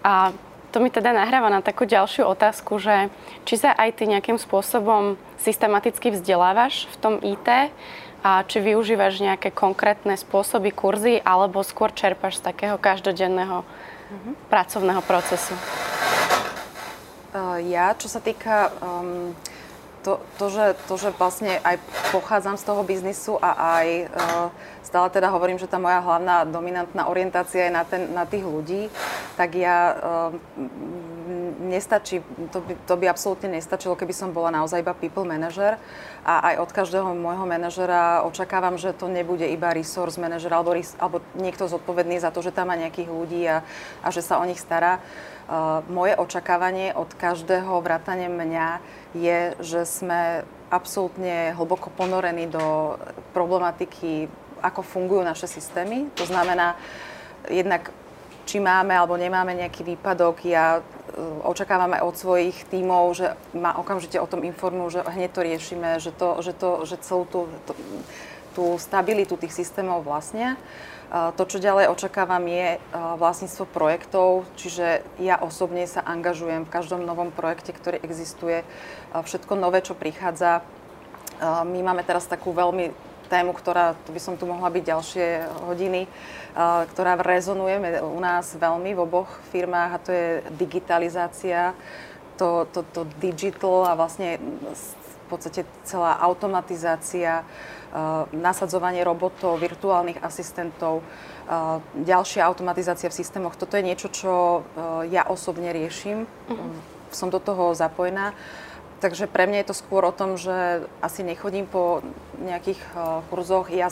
[0.00, 0.32] A
[0.72, 3.12] to mi teda nahráva na takú ďalšiu otázku, že
[3.44, 7.72] či sa aj ty nejakým spôsobom systematicky vzdelávaš v tom IT
[8.22, 14.34] a či využívaš nejaké konkrétne spôsoby, kurzy, alebo skôr čerpaš z takého každodenného mm-hmm.
[14.50, 15.54] pracovného procesu?
[17.68, 19.36] Ja, čo sa týka um,
[20.02, 21.76] to, to, že, to, že vlastne aj
[22.10, 24.46] pochádzam z toho biznisu a aj uh,
[24.80, 28.88] stále teda hovorím, že tá moja hlavná dominantná orientácia je na, ten, na tých ľudí,
[29.36, 30.32] tak ja uh,
[31.58, 32.22] nestačí,
[32.54, 35.76] to by, to by absolútne nestačilo, keby som bola naozaj iba people manager
[36.22, 41.18] a aj od každého môjho manažera očakávam, že to nebude iba resource manager alebo, alebo
[41.34, 43.66] niekto zodpovedný za to, že tam má nejakých ľudí a,
[44.00, 45.02] a že sa o nich stará.
[45.48, 48.68] Uh, moje očakávanie od každého vrátane mňa
[49.16, 53.00] je, že sme absolútne hlboko ponorení do
[53.32, 54.28] problematiky,
[54.60, 56.12] ako fungujú naše systémy.
[56.20, 56.76] To znamená,
[57.48, 57.88] jednak
[58.44, 60.84] či máme alebo nemáme nejaký výpadok, ja
[61.42, 66.14] očakávame od svojich tímov, že ma okamžite o tom informujú, že hneď to riešime, že,
[66.14, 67.72] to, že, to, že celú tú, tú,
[68.54, 70.58] tú stabilitu tých systémov vlastne.
[71.08, 77.00] To, čo ďalej očakávam, je e, vlastníctvo projektov, čiže ja osobne sa angažujem v každom
[77.00, 78.60] novom projekte, ktorý existuje.
[79.16, 80.60] Všetko nové, čo prichádza.
[81.40, 82.92] My máme teraz takú veľmi
[83.28, 85.26] tému, ktorá, to by som tu mohla byť ďalšie
[85.68, 86.08] hodiny,
[86.58, 90.28] ktorá rezonuje u nás veľmi v oboch firmách a to je
[90.58, 91.78] digitalizácia,
[92.34, 94.42] to, to, to digital a vlastne
[94.74, 97.46] v podstate celá automatizácia,
[98.34, 101.06] nasadzovanie robotov, virtuálnych asistentov,
[101.94, 103.56] ďalšia automatizácia v systémoch.
[103.56, 104.64] Toto je niečo, čo
[105.08, 106.26] ja osobne riešim.
[106.26, 106.74] Uh-huh.
[107.08, 108.36] Som do toho zapojená.
[108.98, 112.02] Takže pre mňa je to skôr o tom, že asi nechodím po
[112.42, 112.82] nejakých
[113.30, 113.70] kurzoch.
[113.70, 113.88] Ja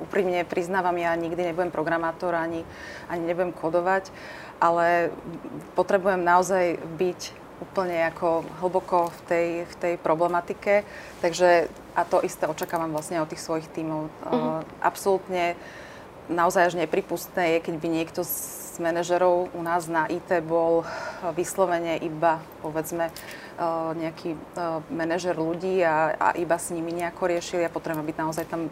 [0.00, 2.66] úprimne priznávam, ja nikdy nebudem programátor, ani,
[3.06, 4.10] ani nebudem kodovať,
[4.58, 5.14] ale
[5.74, 7.20] potrebujem naozaj byť
[7.62, 10.82] úplne ako hlboko v tej, v tej problematike.
[11.22, 14.10] Takže a to isté očakávam vlastne od tých svojich tímov.
[14.10, 14.60] Mm-hmm.
[14.82, 15.44] Absolútne
[16.26, 20.82] naozaj až nepripustné je, keď by niekto z manažerov u nás na IT bol
[21.38, 23.14] vyslovene iba, povedzme,
[23.54, 28.10] Eh, nejaký eh, manažer ľudí a, a iba s nimi nejako riešili a potrebujem, aby
[28.18, 28.66] naozaj tam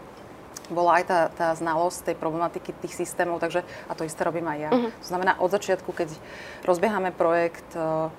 [0.71, 4.59] bola aj tá, tá znalosť tej problematiky tých systémov, takže a to isté robím aj
[4.59, 4.71] ja.
[4.71, 4.91] Uh-huh.
[4.93, 6.15] To znamená, od začiatku, keď
[6.63, 8.11] rozbiehame projekt, eh,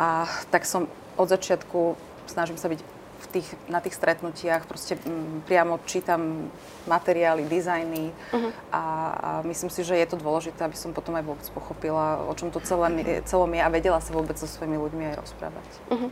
[0.00, 0.88] a tak som
[1.20, 1.94] od začiatku
[2.26, 2.80] snažím sa byť
[3.20, 6.48] v tých, na tých stretnutiach proste m, priamo čítam
[6.88, 8.50] materiály, dizajny uh-huh.
[8.72, 12.32] a, a myslím si, že je to dôležité, aby som potom aj vôbec pochopila, o
[12.32, 12.88] čom to celé,
[13.28, 15.68] celom je a vedela sa vôbec so svojimi ľuďmi aj rozprávať.
[15.92, 16.10] Uh-huh.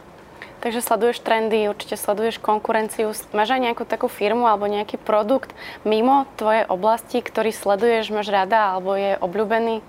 [0.59, 3.15] Takže sleduješ trendy, určite sleduješ konkurenciu.
[3.31, 5.55] Máš aj nejakú takú firmu alebo nejaký produkt
[5.87, 9.87] mimo tvojej oblasti, ktorý sleduješ, máš rada alebo je obľúbený?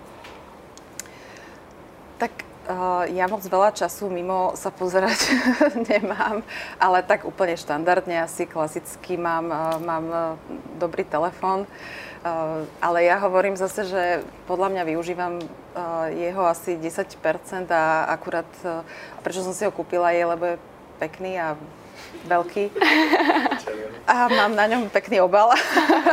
[2.22, 2.32] Tak
[2.70, 5.34] uh, ja moc veľa času mimo sa pozerať
[5.90, 6.46] nemám,
[6.78, 10.22] ale tak úplne štandardne asi klasicky mám, uh, mám uh,
[10.78, 11.66] dobrý telefón.
[11.66, 12.09] Uh,
[12.84, 14.04] ale ja hovorím zase, že
[14.44, 15.40] podľa mňa využívam
[16.12, 17.16] jeho asi 10%
[17.72, 18.50] a akurát,
[19.24, 20.56] prečo som si ho kúpila je, lebo je
[21.00, 21.56] pekný a
[22.28, 22.76] veľký.
[24.10, 25.54] A mám na ňom pekný obal.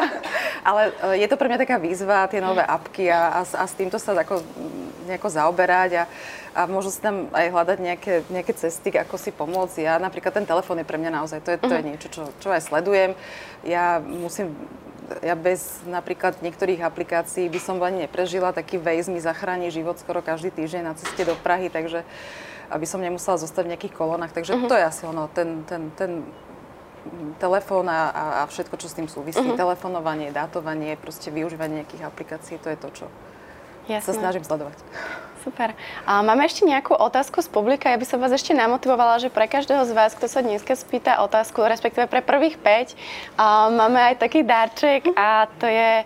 [0.68, 4.02] Ale je to pre mňa taká výzva, tie nové apky a, a, a s týmto
[4.02, 4.42] sa ako
[5.06, 6.04] nejako zaoberať a,
[6.56, 9.84] a môžu si tam aj hľadať nejaké, nejaké cesty, ako si pomôcť.
[9.84, 11.88] Ja napríklad ten telefón je pre mňa naozaj, to je, to je mhm.
[11.92, 13.12] niečo, čo, čo aj sledujem.
[13.68, 14.56] Ja musím
[15.22, 18.50] ja bez napríklad niektorých aplikácií by som ani neprežila.
[18.50, 22.02] Taký Waze mi zachráni život skoro každý týždeň na ceste do Prahy, takže
[22.66, 24.34] aby som nemusela zostať v nejakých kolónach.
[24.34, 24.66] Takže uh-huh.
[24.66, 26.26] to je asi ono, ten, ten, ten
[27.38, 29.38] telefón a, a všetko, čo s tým súvisí.
[29.38, 29.54] Uh-huh.
[29.54, 33.06] Telefonovanie, dátovanie, proste využívanie nejakých aplikácií, to je to, čo
[33.86, 34.02] Jasné.
[34.02, 34.74] sa snažím sledovať.
[35.46, 35.78] Super.
[36.02, 37.86] A máme ešte nejakú otázku z publika.
[37.86, 41.22] Ja by som vás ešte namotivovala, že pre každého z vás, kto sa dneska spýta
[41.22, 42.98] otázku, respektíve pre prvých 5,
[43.38, 46.02] a máme aj taký darček a to je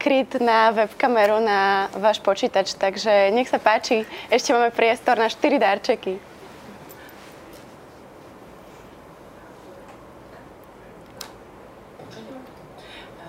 [0.00, 2.72] kryt na webkameru na váš počítač.
[2.72, 6.16] Takže nech sa páči, ešte máme priestor na 4 darčeky.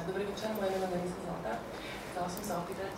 [0.07, 1.59] Dobrý večer, moje meno je Zlata.
[2.15, 2.95] Chcela som sa opýtať,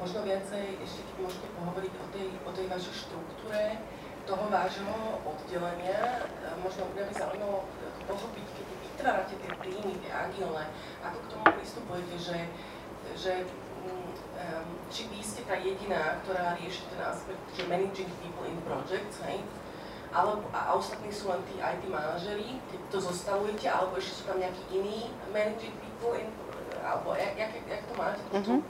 [0.00, 3.64] možno viacej ešte keď môžete pohovoriť o tej, o tej vašej štruktúre
[4.24, 6.24] toho vášho oddelenia.
[6.60, 7.58] Možno mňa by zaujímalo
[8.06, 10.64] pochopiť, keď vytvárate tie týmy, tie agilné,
[11.02, 12.38] ako k tomu pristupujete, že,
[13.16, 13.32] že
[13.86, 19.22] um, či vy ste tá jediná, ktorá rieši ten aspekt, že managing people in projects,
[19.24, 19.40] hej?
[20.10, 24.42] alebo, a ostatní sú len tí IT manažeri, keď to zostavujete, alebo ešte sú tam
[24.42, 26.26] nejakí iní managing people in,
[26.90, 28.60] alebo jak, jak, jak to máte, tú mm-hmm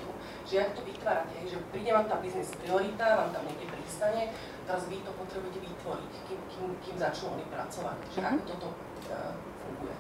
[0.51, 4.35] že jak to vytvárate, že príde vám tá biznis priorita, vám tam niekde pristane,
[4.66, 7.97] teraz vy to potrebujete vytvoriť, kým, kým, kým začnú oni pracovať.
[8.11, 8.35] Že mm-hmm.
[8.35, 8.68] ako toto
[9.14, 9.95] uh, funguje.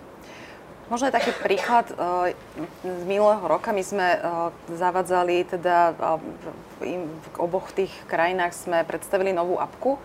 [0.90, 2.34] Možno je taký príklad uh,
[2.82, 3.70] z minulého roka.
[3.70, 5.94] My sme uh, zavadzali, teda
[6.82, 10.02] v oboch tých krajinách sme predstavili novú apku,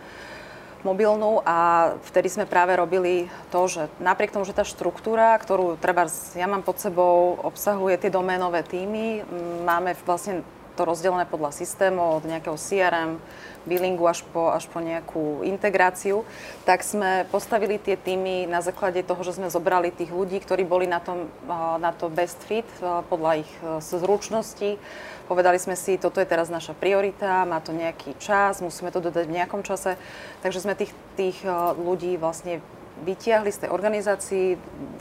[0.86, 6.06] mobilnú a vtedy sme práve robili to, že napriek tomu, že tá štruktúra, ktorú treba,
[6.38, 9.26] ja mám pod sebou, obsahuje tie doménové týmy,
[9.66, 13.18] máme vlastne to rozdelené podľa systému, od nejakého CRM,
[13.66, 16.22] billingu až po, až po nejakú integráciu,
[16.68, 20.86] tak sme postavili tie týmy na základe toho, že sme zobrali tých ľudí, ktorí boli
[20.86, 21.32] na, tom,
[21.82, 22.68] na to best fit
[23.10, 24.78] podľa ich e, zručností.
[25.26, 29.26] Povedali sme si, toto je teraz naša priorita, má to nejaký čas, musíme to dodať
[29.26, 29.98] v nejakom čase.
[30.46, 31.50] Takže sme tých, tých e,
[31.82, 32.62] ľudí vlastne
[33.02, 34.48] vytiahli z tej organizácii,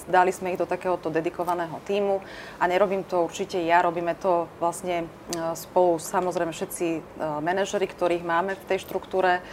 [0.08, 2.24] dali sme ich do takéhoto dedikovaného týmu
[2.58, 5.06] a nerobím to určite ja, robíme to vlastne e,
[5.60, 7.00] spolu samozrejme všetci e,
[7.44, 9.44] manažery, ktorých máme v tej štruktúre.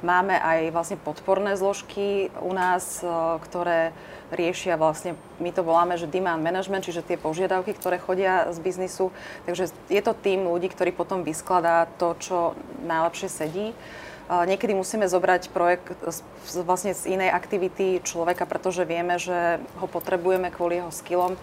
[0.00, 3.04] Máme aj vlastne podporné zložky u nás,
[3.44, 3.92] ktoré
[4.30, 9.10] riešia vlastne, my to voláme, že demand management, čiže tie požiadavky, ktoré chodia z biznisu.
[9.44, 12.54] Takže je to tým ľudí, ktorý potom vyskladá to, čo
[12.86, 13.66] najlepšie sedí.
[14.30, 16.22] Niekedy musíme zobrať projekt z,
[16.62, 21.34] vlastne z inej aktivity človeka, pretože vieme, že ho potrebujeme kvôli jeho skillom.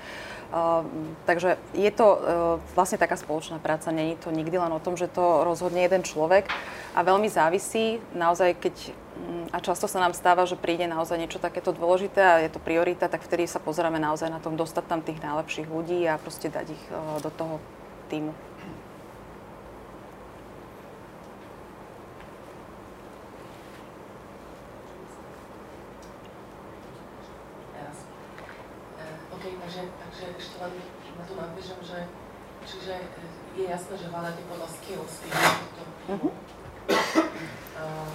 [0.48, 0.88] Uh,
[1.28, 2.20] takže je to uh,
[2.72, 6.48] vlastne taká spoločná práca, není to nikdy len o tom, že to rozhodne jeden človek
[6.96, 8.96] a veľmi závisí naozaj, keď
[9.52, 13.08] a často sa nám stáva, že príde naozaj niečo takéto dôležité a je to priorita,
[13.08, 16.68] tak vtedy sa pozeráme naozaj na tom dostať tam tých najlepších ľudí a proste dať
[16.74, 17.58] ich uh, do toho
[18.12, 18.36] týmu.
[30.62, 30.74] len
[31.18, 32.00] na to nadviežem, že
[32.66, 32.96] čiže
[33.56, 36.32] je jasné, že hľadáte podľa skills to, uh-huh.
[37.78, 38.10] uh,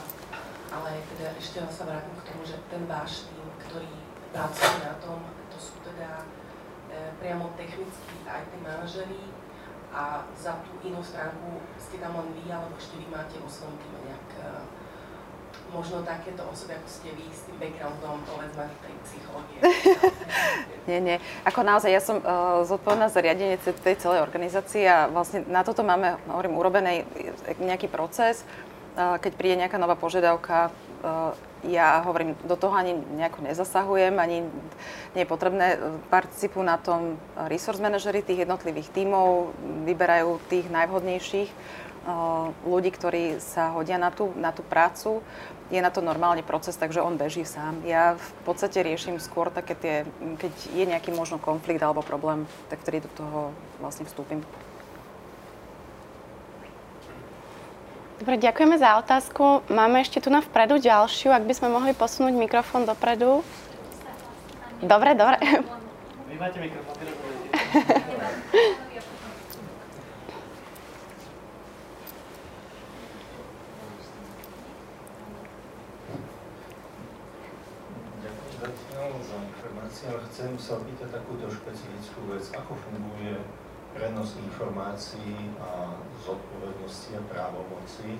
[0.72, 3.90] ale teda ešte raz sa vrátim k tomu, že ten váš tým, ktorý
[4.32, 5.20] pracuje na tom,
[5.52, 6.24] to sú teda
[6.88, 8.16] e, priamo technickí
[8.92, 9.24] IT manažerí
[9.92, 13.76] a za tú inú stránku ste tam len vy, alebo ešte vy máte vo svojom
[13.76, 14.44] týme nejak e,
[15.68, 19.58] možno takéto osoby, ako ste vy, s tým backgroundom, povedzme, tej psychológie?
[20.88, 21.16] nie, nie.
[21.44, 25.84] Ako naozaj, ja som uh, zodpovedná za riadenie tej celej organizácie a vlastne na toto
[25.84, 27.04] máme, hovorím, urobený
[27.60, 28.44] nejaký proces.
[28.96, 30.72] keď príde nejaká nová požiadavka,
[31.62, 34.46] ja hovorím, do toho ani nejako nezasahujem, ani
[35.14, 35.78] nie je potrebné.
[36.10, 39.54] Participujú na tom resource manažery tých jednotlivých tímov,
[39.86, 41.50] vyberajú tých najvhodnejších
[42.66, 45.22] ľudí, ktorí sa hodia na tú, na tú prácu.
[45.70, 47.78] Je na to normálny proces, takže on beží sám.
[47.86, 49.94] Ja v podstate riešim skôr také tie,
[50.36, 53.40] keď je nejaký možno konflikt alebo problém, tak vtedy do toho
[53.78, 54.42] vlastne vstúpim.
[58.22, 59.66] Dobre, ďakujeme za otázku.
[59.66, 63.42] Máme ešte tu na vpredu ďalšiu, ak by sme mohli posunúť mikrofón dopredu.
[64.78, 65.42] Dobre, dobre.
[66.30, 66.94] Vy máte mikrofón,
[79.82, 82.46] ale chcem sa opýtať takúto špecifickú vec.
[82.54, 83.34] Ako funguje
[83.92, 85.92] prenos informácií a
[86.24, 88.16] zodpovednosti a právomoci.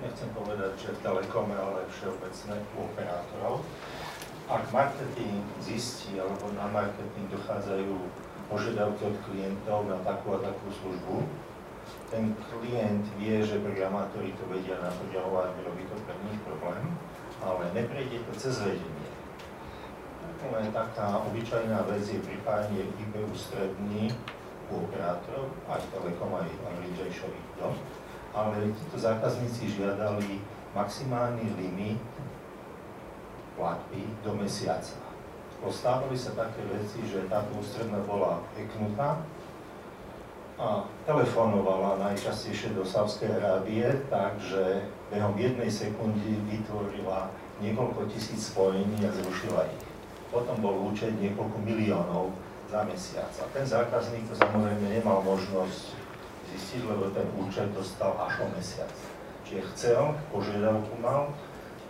[0.00, 3.62] Nechcem povedať, že v telekome, ale všeobecne u operátorov.
[4.50, 7.94] Ak marketing zistí, alebo na marketing dochádzajú
[8.50, 11.22] požiadavky od klientov na takú a takú službu,
[12.10, 16.82] ten klient vie, že programátori to vedia naprogramovať, robí to pre nich problém,
[17.38, 19.06] ale neprejde to cez vedenie.
[20.40, 24.10] Len taká obyčajná vec je pripájanie IP ústrední
[24.70, 27.74] u operátorov, aj Telekom, aj, aj Lidžejšových dom,
[28.30, 30.38] ale títo zákazníci žiadali
[30.72, 31.98] maximálny limit
[33.58, 34.96] platby do mesiaca.
[35.60, 39.20] Postávali sa také veci, že táto ústredná bola eknutá
[40.56, 47.28] a telefonovala najčastejšie do Sávskej Arábie, takže behom jednej sekundy vytvorila
[47.60, 49.84] niekoľko tisíc spojení a zrušila ich.
[50.32, 52.32] Potom bol účet niekoľko miliónov
[52.70, 53.32] za mesiac.
[53.42, 55.90] A ten zákazník to samozrejme nemal možnosť
[56.54, 58.90] zistiť, lebo ten účet dostal až o mesiac.
[59.42, 61.34] Čiže chcel, požiadavku mal,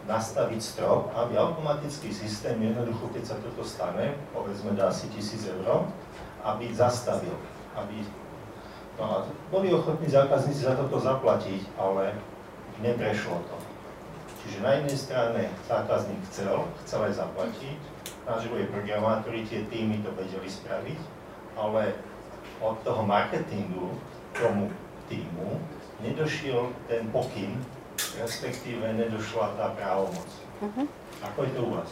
[0.08, 5.84] nastaviť strop, aby automatický systém jednoducho, keď sa toto stane, povedzme dá si tisíc eur,
[6.40, 7.36] aby zastavil,
[7.76, 8.00] aby
[8.96, 9.16] no a
[9.52, 12.16] boli ochotní zákazníci za toto zaplatiť, ale
[12.80, 13.56] neprešlo to.
[14.40, 17.80] Čiže na jednej strane zákazník chcel, chcel aj zaplatiť,
[18.28, 21.00] naživo programátori, tie týmy to vedeli spraviť,
[21.56, 21.96] ale
[22.60, 23.96] od toho marketingu
[24.36, 24.68] tomu
[25.08, 25.58] týmu
[26.00, 27.56] nedošiel ten pokyn,
[28.20, 30.28] respektíve nedošla tá právomoc.
[30.60, 30.86] Uh-huh.
[31.24, 31.90] Ako je to u vás?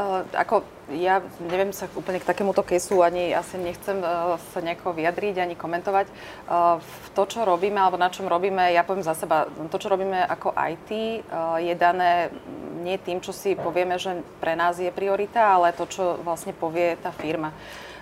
[0.00, 0.64] Uh, ako
[0.96, 5.60] ja neviem sa úplne k takémuto kesu, ani asi nechcem uh, sa nejako vyjadriť, ani
[5.60, 6.08] komentovať.
[6.48, 6.80] Uh,
[7.12, 10.56] to, čo robíme, alebo na čom robíme, ja poviem za seba, to, čo robíme ako
[10.56, 10.90] IT,
[11.28, 12.32] uh, je dané
[12.80, 16.96] nie tým, čo si povieme, že pre nás je priorita, ale to, čo vlastne povie
[16.96, 17.52] tá firma.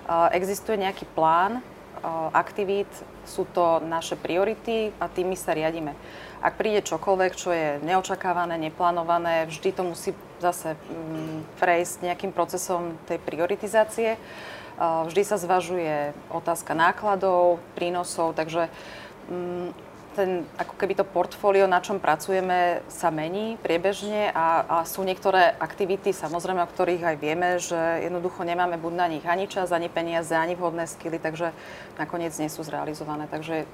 [0.06, 2.88] Uh, existuje nejaký plán uh, aktivít,
[3.26, 5.98] sú to naše priority a tými sa riadíme.
[6.38, 12.94] Ak príde čokoľvek, čo je neočakávané, neplánované, vždy to musí zase mm, prejsť nejakým procesom
[13.10, 14.14] tej prioritizácie.
[14.78, 18.70] Vždy sa zvažuje otázka nákladov, prínosov, takže
[19.26, 19.74] mm,
[20.18, 25.54] ten, ako keby to portfólio, na čom pracujeme, sa mení priebežne a, a sú niektoré
[25.62, 29.86] aktivity, samozrejme, o ktorých aj vieme, že jednoducho nemáme buď na nich ani čas, ani
[29.86, 31.54] peniaze, ani vhodné skily, takže
[31.98, 33.30] nakoniec nie sú zrealizované.
[33.30, 33.70] Takže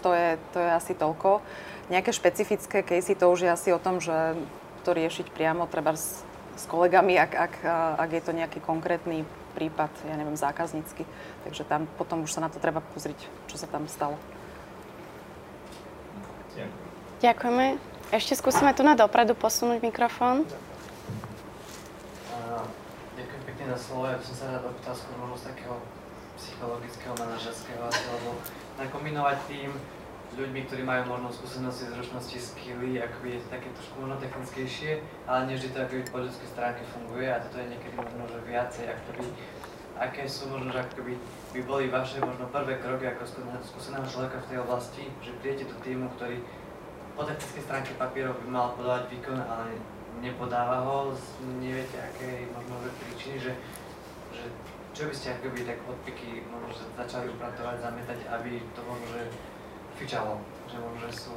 [0.00, 1.44] to je, to je asi toľko.
[1.88, 4.36] Nejaké špecifické casey, to už je asi o tom, že
[4.84, 6.20] to riešiť priamo, treba s,
[6.56, 7.54] s kolegami, ak, ak,
[7.96, 9.24] ak je to nejaký konkrétny
[9.56, 11.08] prípad, ja neviem, zákaznícky.
[11.48, 13.18] Takže tam potom už sa na to treba pozrieť,
[13.48, 14.20] čo sa tam stalo.
[17.18, 17.78] Ďakujeme.
[18.14, 20.46] Ešte skúsime tu na dopredu posunúť mikrofón.
[23.18, 24.06] ďakujem pekne za slovo.
[24.06, 25.76] Ja som sa rád opýtal skôr možno z takého
[26.38, 28.38] psychologického, manažerského, alebo
[28.78, 29.74] nakombinovať tým,
[30.38, 35.50] ľuďmi, ktorí majú možno skúsenosti, zručnosti, skilly, akoby je to také trošku možno technickejšie, ale
[35.50, 38.84] nie vždy to akoby po ľudskej stránke funguje a toto je niekedy možno, že viacej,
[38.86, 39.26] akoby,
[39.98, 41.12] aké sú možno, že akoby
[41.50, 43.26] by boli vaše možno prvé kroky ako
[43.66, 46.38] skúseného človeka v tej oblasti, že príjete do týmu, ktorý
[47.18, 49.74] po technickej stránke papierov by mal podávať výkon, ale
[50.22, 51.10] nepodáva ho,
[51.58, 53.52] neviete aké možno že príčiny, že,
[54.30, 54.46] že
[54.94, 59.22] čo by ste akoby tak odpiky možno, začali upratovať, zametať, aby to možno, že
[59.98, 60.38] fičalo,
[60.70, 61.34] že možno sú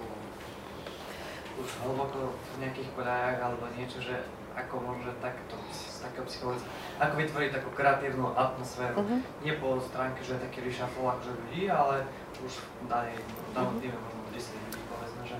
[1.62, 4.16] už hlboko v nejakých koľajách alebo niečo, že
[4.56, 5.56] ako môže takto,
[6.04, 9.00] takého psychologického, ako vytvoriť takú kreatívnu atmosféru.
[9.00, 9.20] Uh-huh.
[9.48, 12.04] Nie po stránke, že je taký reshuffle akože ľudí, ale
[12.44, 12.54] už
[12.92, 13.16] danej,
[13.56, 15.38] danom týme možno 10 ľudí, povedzme, že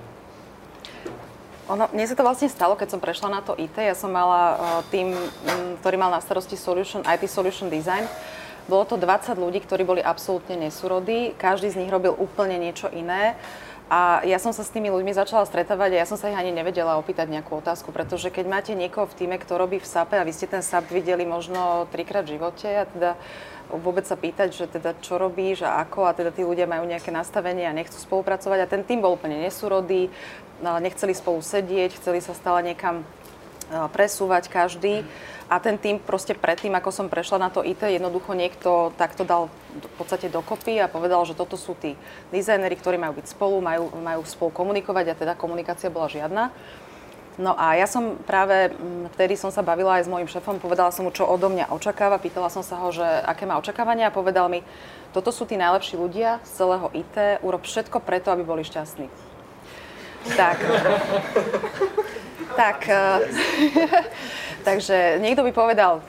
[1.70, 3.78] ono, mne sa to vlastne stalo, keď som prešla na to IT.
[3.78, 4.58] Ja som mala uh,
[4.90, 8.02] tým, um, ktorý mal na starosti solution, IT Solution Design.
[8.70, 11.34] Bolo to 20 ľudí, ktorí boli absolútne nesúrodí.
[11.34, 13.34] Každý z nich robil úplne niečo iné.
[13.92, 16.48] A ja som sa s tými ľuďmi začala stretávať a ja som sa ich ani
[16.48, 20.24] nevedela opýtať nejakú otázku, pretože keď máte niekoho v týme, kto robí v SAPe a
[20.24, 23.20] vy ste ten SAP videli možno trikrát v živote a teda
[23.68, 27.12] vôbec sa pýtať, že teda čo robíš a ako a teda tí ľudia majú nejaké
[27.12, 30.08] nastavenie a nechcú spolupracovať a ten tým bol úplne nesúrodý,
[30.64, 33.04] nechceli spolu sedieť, chceli sa stále niekam
[33.92, 35.04] presúvať každý.
[35.52, 39.52] A ten tým proste predtým, ako som prešla na to IT, jednoducho niekto takto dal
[39.76, 41.92] v podstate dokopy a povedal, že toto sú tí
[42.32, 46.48] dizajneri, ktorí majú byť spolu, majú, majú spolu komunikovať a teda komunikácia bola žiadna.
[47.40, 50.92] No a ja som práve, mm, vtedy som sa bavila aj s mojim šefom, povedala
[50.92, 54.16] som mu, čo odo mňa očakáva, pýtala som sa ho, že aké má očakávania a
[54.16, 54.60] povedal mi,
[55.16, 59.08] toto sú tí najlepší ľudia z celého IT, urob všetko preto, aby boli šťastní.
[60.36, 60.60] Tak.
[62.54, 62.86] tak.
[62.88, 63.20] Eh,
[64.68, 66.04] Takže niekto by povedal,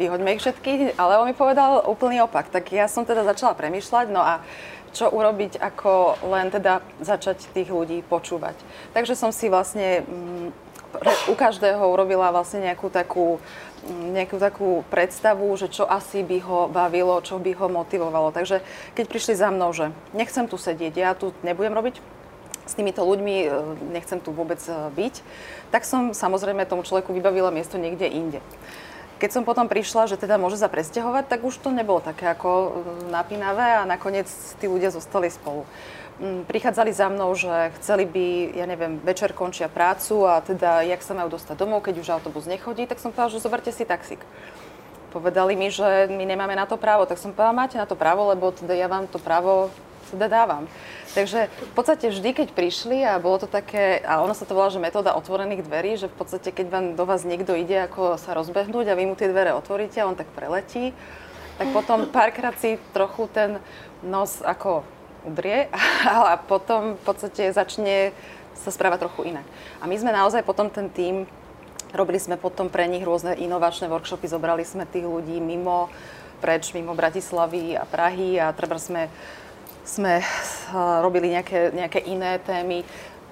[0.00, 2.48] vyhoďme ich všetky, ale on mi povedal úplný opak.
[2.48, 4.40] Tak ja som teda začala premýšľať, no a
[4.96, 8.56] čo urobiť, ako len teda začať tých ľudí počúvať.
[8.96, 10.48] Takže som si vlastne mm,
[11.28, 13.36] u každého urobila vlastne nejakú takú,
[13.84, 18.32] mm, nejakú takú predstavu, že čo asi by ho bavilo, čo by ho motivovalo.
[18.32, 18.64] Takže
[18.96, 22.00] keď prišli za mnou, že nechcem tu sedieť, ja tu nebudem robiť
[22.68, 23.48] s týmito ľuďmi, e,
[23.96, 25.14] nechcem tu vôbec e, byť,
[25.72, 28.40] tak som samozrejme tomu človeku vybavila miesto niekde inde.
[29.18, 32.50] Keď som potom prišla, že teda môže sa presťahovať, tak už to nebolo také ako
[32.52, 32.68] e,
[33.10, 34.28] napínavé a nakoniec
[34.60, 35.64] tí ľudia zostali spolu.
[36.18, 41.02] Mm, prichádzali za mnou, že chceli by, ja neviem, večer končia prácu a teda jak
[41.02, 44.20] sa majú dostať domov, keď už autobus nechodí, tak som povedala, že zoberte si taxík.
[45.08, 48.28] Povedali mi, že my nemáme na to právo, tak som povedala, máte na to právo,
[48.28, 49.72] lebo teda ja vám to právo
[50.10, 50.66] teda dávam.
[51.16, 54.68] Takže v podstate vždy, keď prišli a bolo to také, a ono sa to volá,
[54.68, 58.36] že metóda otvorených dverí, že v podstate, keď vám do vás niekto ide, ako sa
[58.36, 60.92] rozbehnúť a vy mu tie dvere otvoríte a on tak preletí,
[61.56, 63.58] tak potom párkrát si trochu ten
[64.04, 64.84] nos ako
[65.24, 65.72] udrie
[66.06, 68.12] a potom v podstate začne
[68.58, 69.46] sa správať trochu inak.
[69.80, 71.24] A my sme naozaj potom ten tým,
[71.94, 75.88] robili sme potom pre nich rôzne inovačné workshopy, zobrali sme tých ľudí mimo,
[76.42, 79.10] preč, mimo Bratislavy a Prahy a treba sme
[79.88, 80.24] sme eh,
[81.00, 82.84] robili nejaké, nejaké iné témy.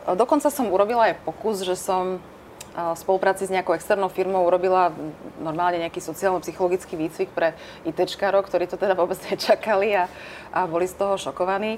[0.07, 4.91] Dokonca som urobila aj pokus, že som eh, v spolupráci s nejakou externou firmou urobila
[5.37, 7.53] normálne nejaký sociálno-psychologický výcvik pre
[7.85, 10.09] ITčkarov, ktorí to teda vôbec nečakali a,
[10.51, 11.77] a boli z toho šokovaní.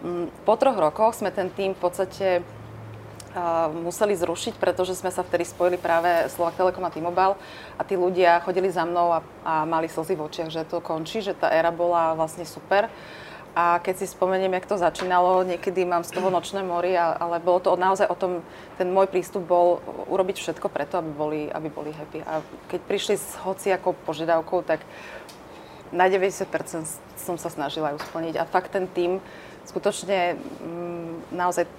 [0.00, 5.20] Mm, po troch rokoch sme ten tým v podstate eh, museli zrušiť, pretože sme sa
[5.20, 7.36] vtedy spojili práve Slovak Telekom a T-Mobile
[7.76, 11.20] a tí ľudia chodili za mnou a, a mali slzy v očiach, že to končí,
[11.20, 12.88] že tá éra bola vlastne super.
[13.54, 17.62] A keď si spomeniem, jak to začínalo, niekedy mám z toho nočné mori, ale bolo
[17.62, 18.42] to naozaj o tom,
[18.74, 19.78] ten môj prístup bol
[20.10, 22.26] urobiť všetko preto, aby boli, aby boli happy.
[22.26, 24.82] A keď prišli s hociakou požiadavkou, tak
[25.94, 26.50] na 90%
[27.14, 28.42] som sa snažila ju splniť.
[28.42, 29.22] A fakt ten tým,
[29.70, 31.70] skutočne mm, naozaj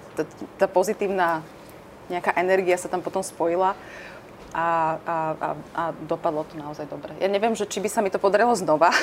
[0.56, 1.44] tá pozitívna
[2.08, 3.76] nejaká energia sa tam potom spojila
[4.54, 7.12] a, a, a, a dopadlo to naozaj dobre.
[7.20, 8.94] Ja neviem, že či by sa mi to podarilo znova,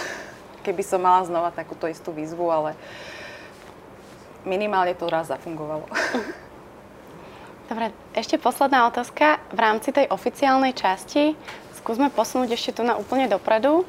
[0.63, 2.79] keby som mala znova takúto istú výzvu, ale
[4.47, 5.85] minimálne to raz zafungovalo.
[7.69, 9.39] Dobre, ešte posledná otázka.
[9.51, 11.35] V rámci tej oficiálnej časti
[11.79, 13.83] skúsme posunúť ešte tu na úplne dopredu.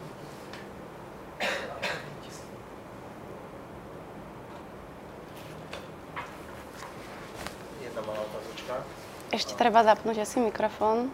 [9.35, 11.11] Ešte treba zapnúť asi mikrofón.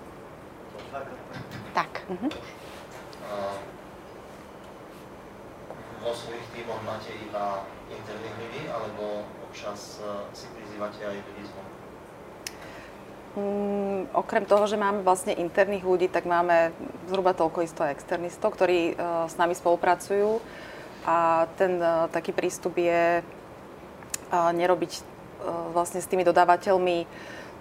[1.73, 2.05] Tak.
[2.13, 2.29] Uh-huh.
[6.11, 11.79] Vo svojich tímoch máte iba interných ľudí, alebo občas eh, si prizývate aj ľudí zvonku?
[13.31, 16.75] Mm, okrem toho, že máme vlastne interných ľudí, tak máme
[17.07, 20.43] zhruba toľko isto externistov, ktorí uh, s nami spolupracujú.
[21.07, 25.23] A ten uh, taký prístup je uh, nerobiť
[25.73, 27.09] vlastne s tými dodávateľmi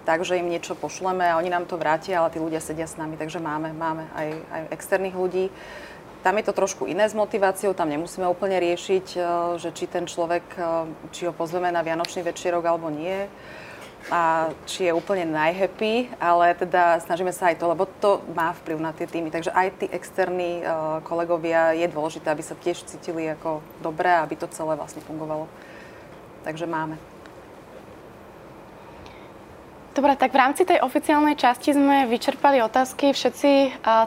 [0.04, 3.00] tak, že im niečo pošleme a oni nám to vrátia, ale tí ľudia sedia s
[3.00, 5.48] nami, takže máme, máme aj, aj externých ľudí.
[6.20, 9.20] Tam je to trošku iné s motiváciou, tam nemusíme úplne riešiť, e,
[9.56, 10.62] že či ten človek, e,
[11.16, 13.24] či ho pozveme na Vianočný večierok alebo nie
[14.08, 18.80] a či je úplne najhappy, ale teda snažíme sa aj to, lebo to má vplyv
[18.80, 19.28] na tie týmy.
[19.28, 20.64] Takže aj tí externí e,
[21.04, 25.48] kolegovia je dôležité, aby sa tiež cítili ako dobré, aby to celé vlastne fungovalo.
[26.44, 27.19] Takže máme.
[29.90, 33.10] Dobre, tak v rámci tej oficiálnej časti sme vyčerpali otázky.
[33.10, 33.50] Všetci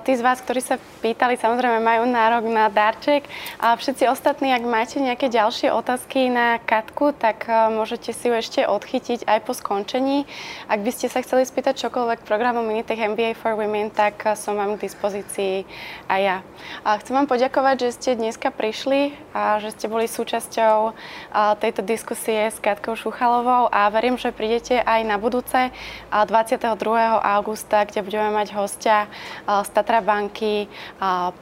[0.07, 3.27] tí z vás, ktorí sa pýtali, samozrejme majú nárok na darček.
[3.59, 8.63] A všetci ostatní, ak máte nejaké ďalšie otázky na Katku, tak môžete si ju ešte
[8.63, 10.23] odchytiť aj po skončení.
[10.71, 14.79] Ak by ste sa chceli spýtať čokoľvek programu Minitech MBA for Women, tak som vám
[14.79, 15.67] k dispozícii
[16.07, 16.37] aj ja.
[16.87, 20.95] A chcem vám poďakovať, že ste dneska prišli a že ste boli súčasťou
[21.59, 25.72] tejto diskusie s Katkou Šuchalovou a verím, že prídete aj na budúce
[26.11, 26.79] 22.
[27.19, 29.07] augusta, kde budeme mať hostia
[29.45, 30.67] z Tatra banky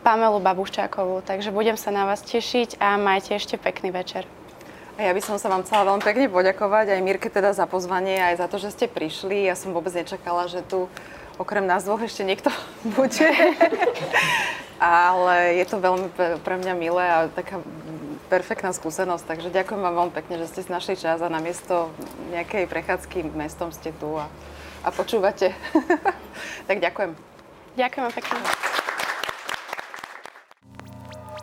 [0.02, 1.24] Pamelu Babuščákovú.
[1.26, 4.24] Takže budem sa na vás tešiť a majte ešte pekný večer.
[5.00, 8.22] A ja by som sa vám chcela veľmi pekne poďakovať aj Mirke teda za pozvanie,
[8.22, 9.50] aj za to, že ste prišli.
[9.50, 10.92] Ja som vôbec nečakala, že tu
[11.42, 12.54] okrem nás dvoch ešte niekto
[12.98, 13.30] bude.
[14.82, 16.10] Ale je to veľmi
[16.42, 17.62] pre mňa milé a taká
[18.30, 21.92] perfektná skúsenosť, takže ďakujem vám veľmi pekne, že ste si našli čas a namiesto
[22.32, 24.32] nejakej prechádzky mestom ste tu a,
[24.82, 25.52] a počúvate.
[26.70, 27.12] tak ďakujem.
[27.76, 28.40] Ďakujem pekne.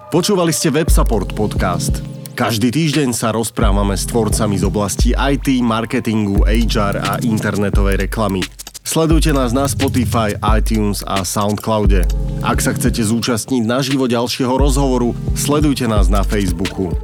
[0.08, 2.00] Počúvali ste WebSupport podcast.
[2.32, 8.40] Každý týždeň sa rozprávame s tvorcami z oblasti IT, marketingu, HR a internetovej reklamy.
[8.88, 12.08] Sledujte nás na Spotify, iTunes a Soundcloude.
[12.40, 16.96] Ak sa chcete zúčastniť na živo ďalšieho rozhovoru, sledujte nás na Facebooku.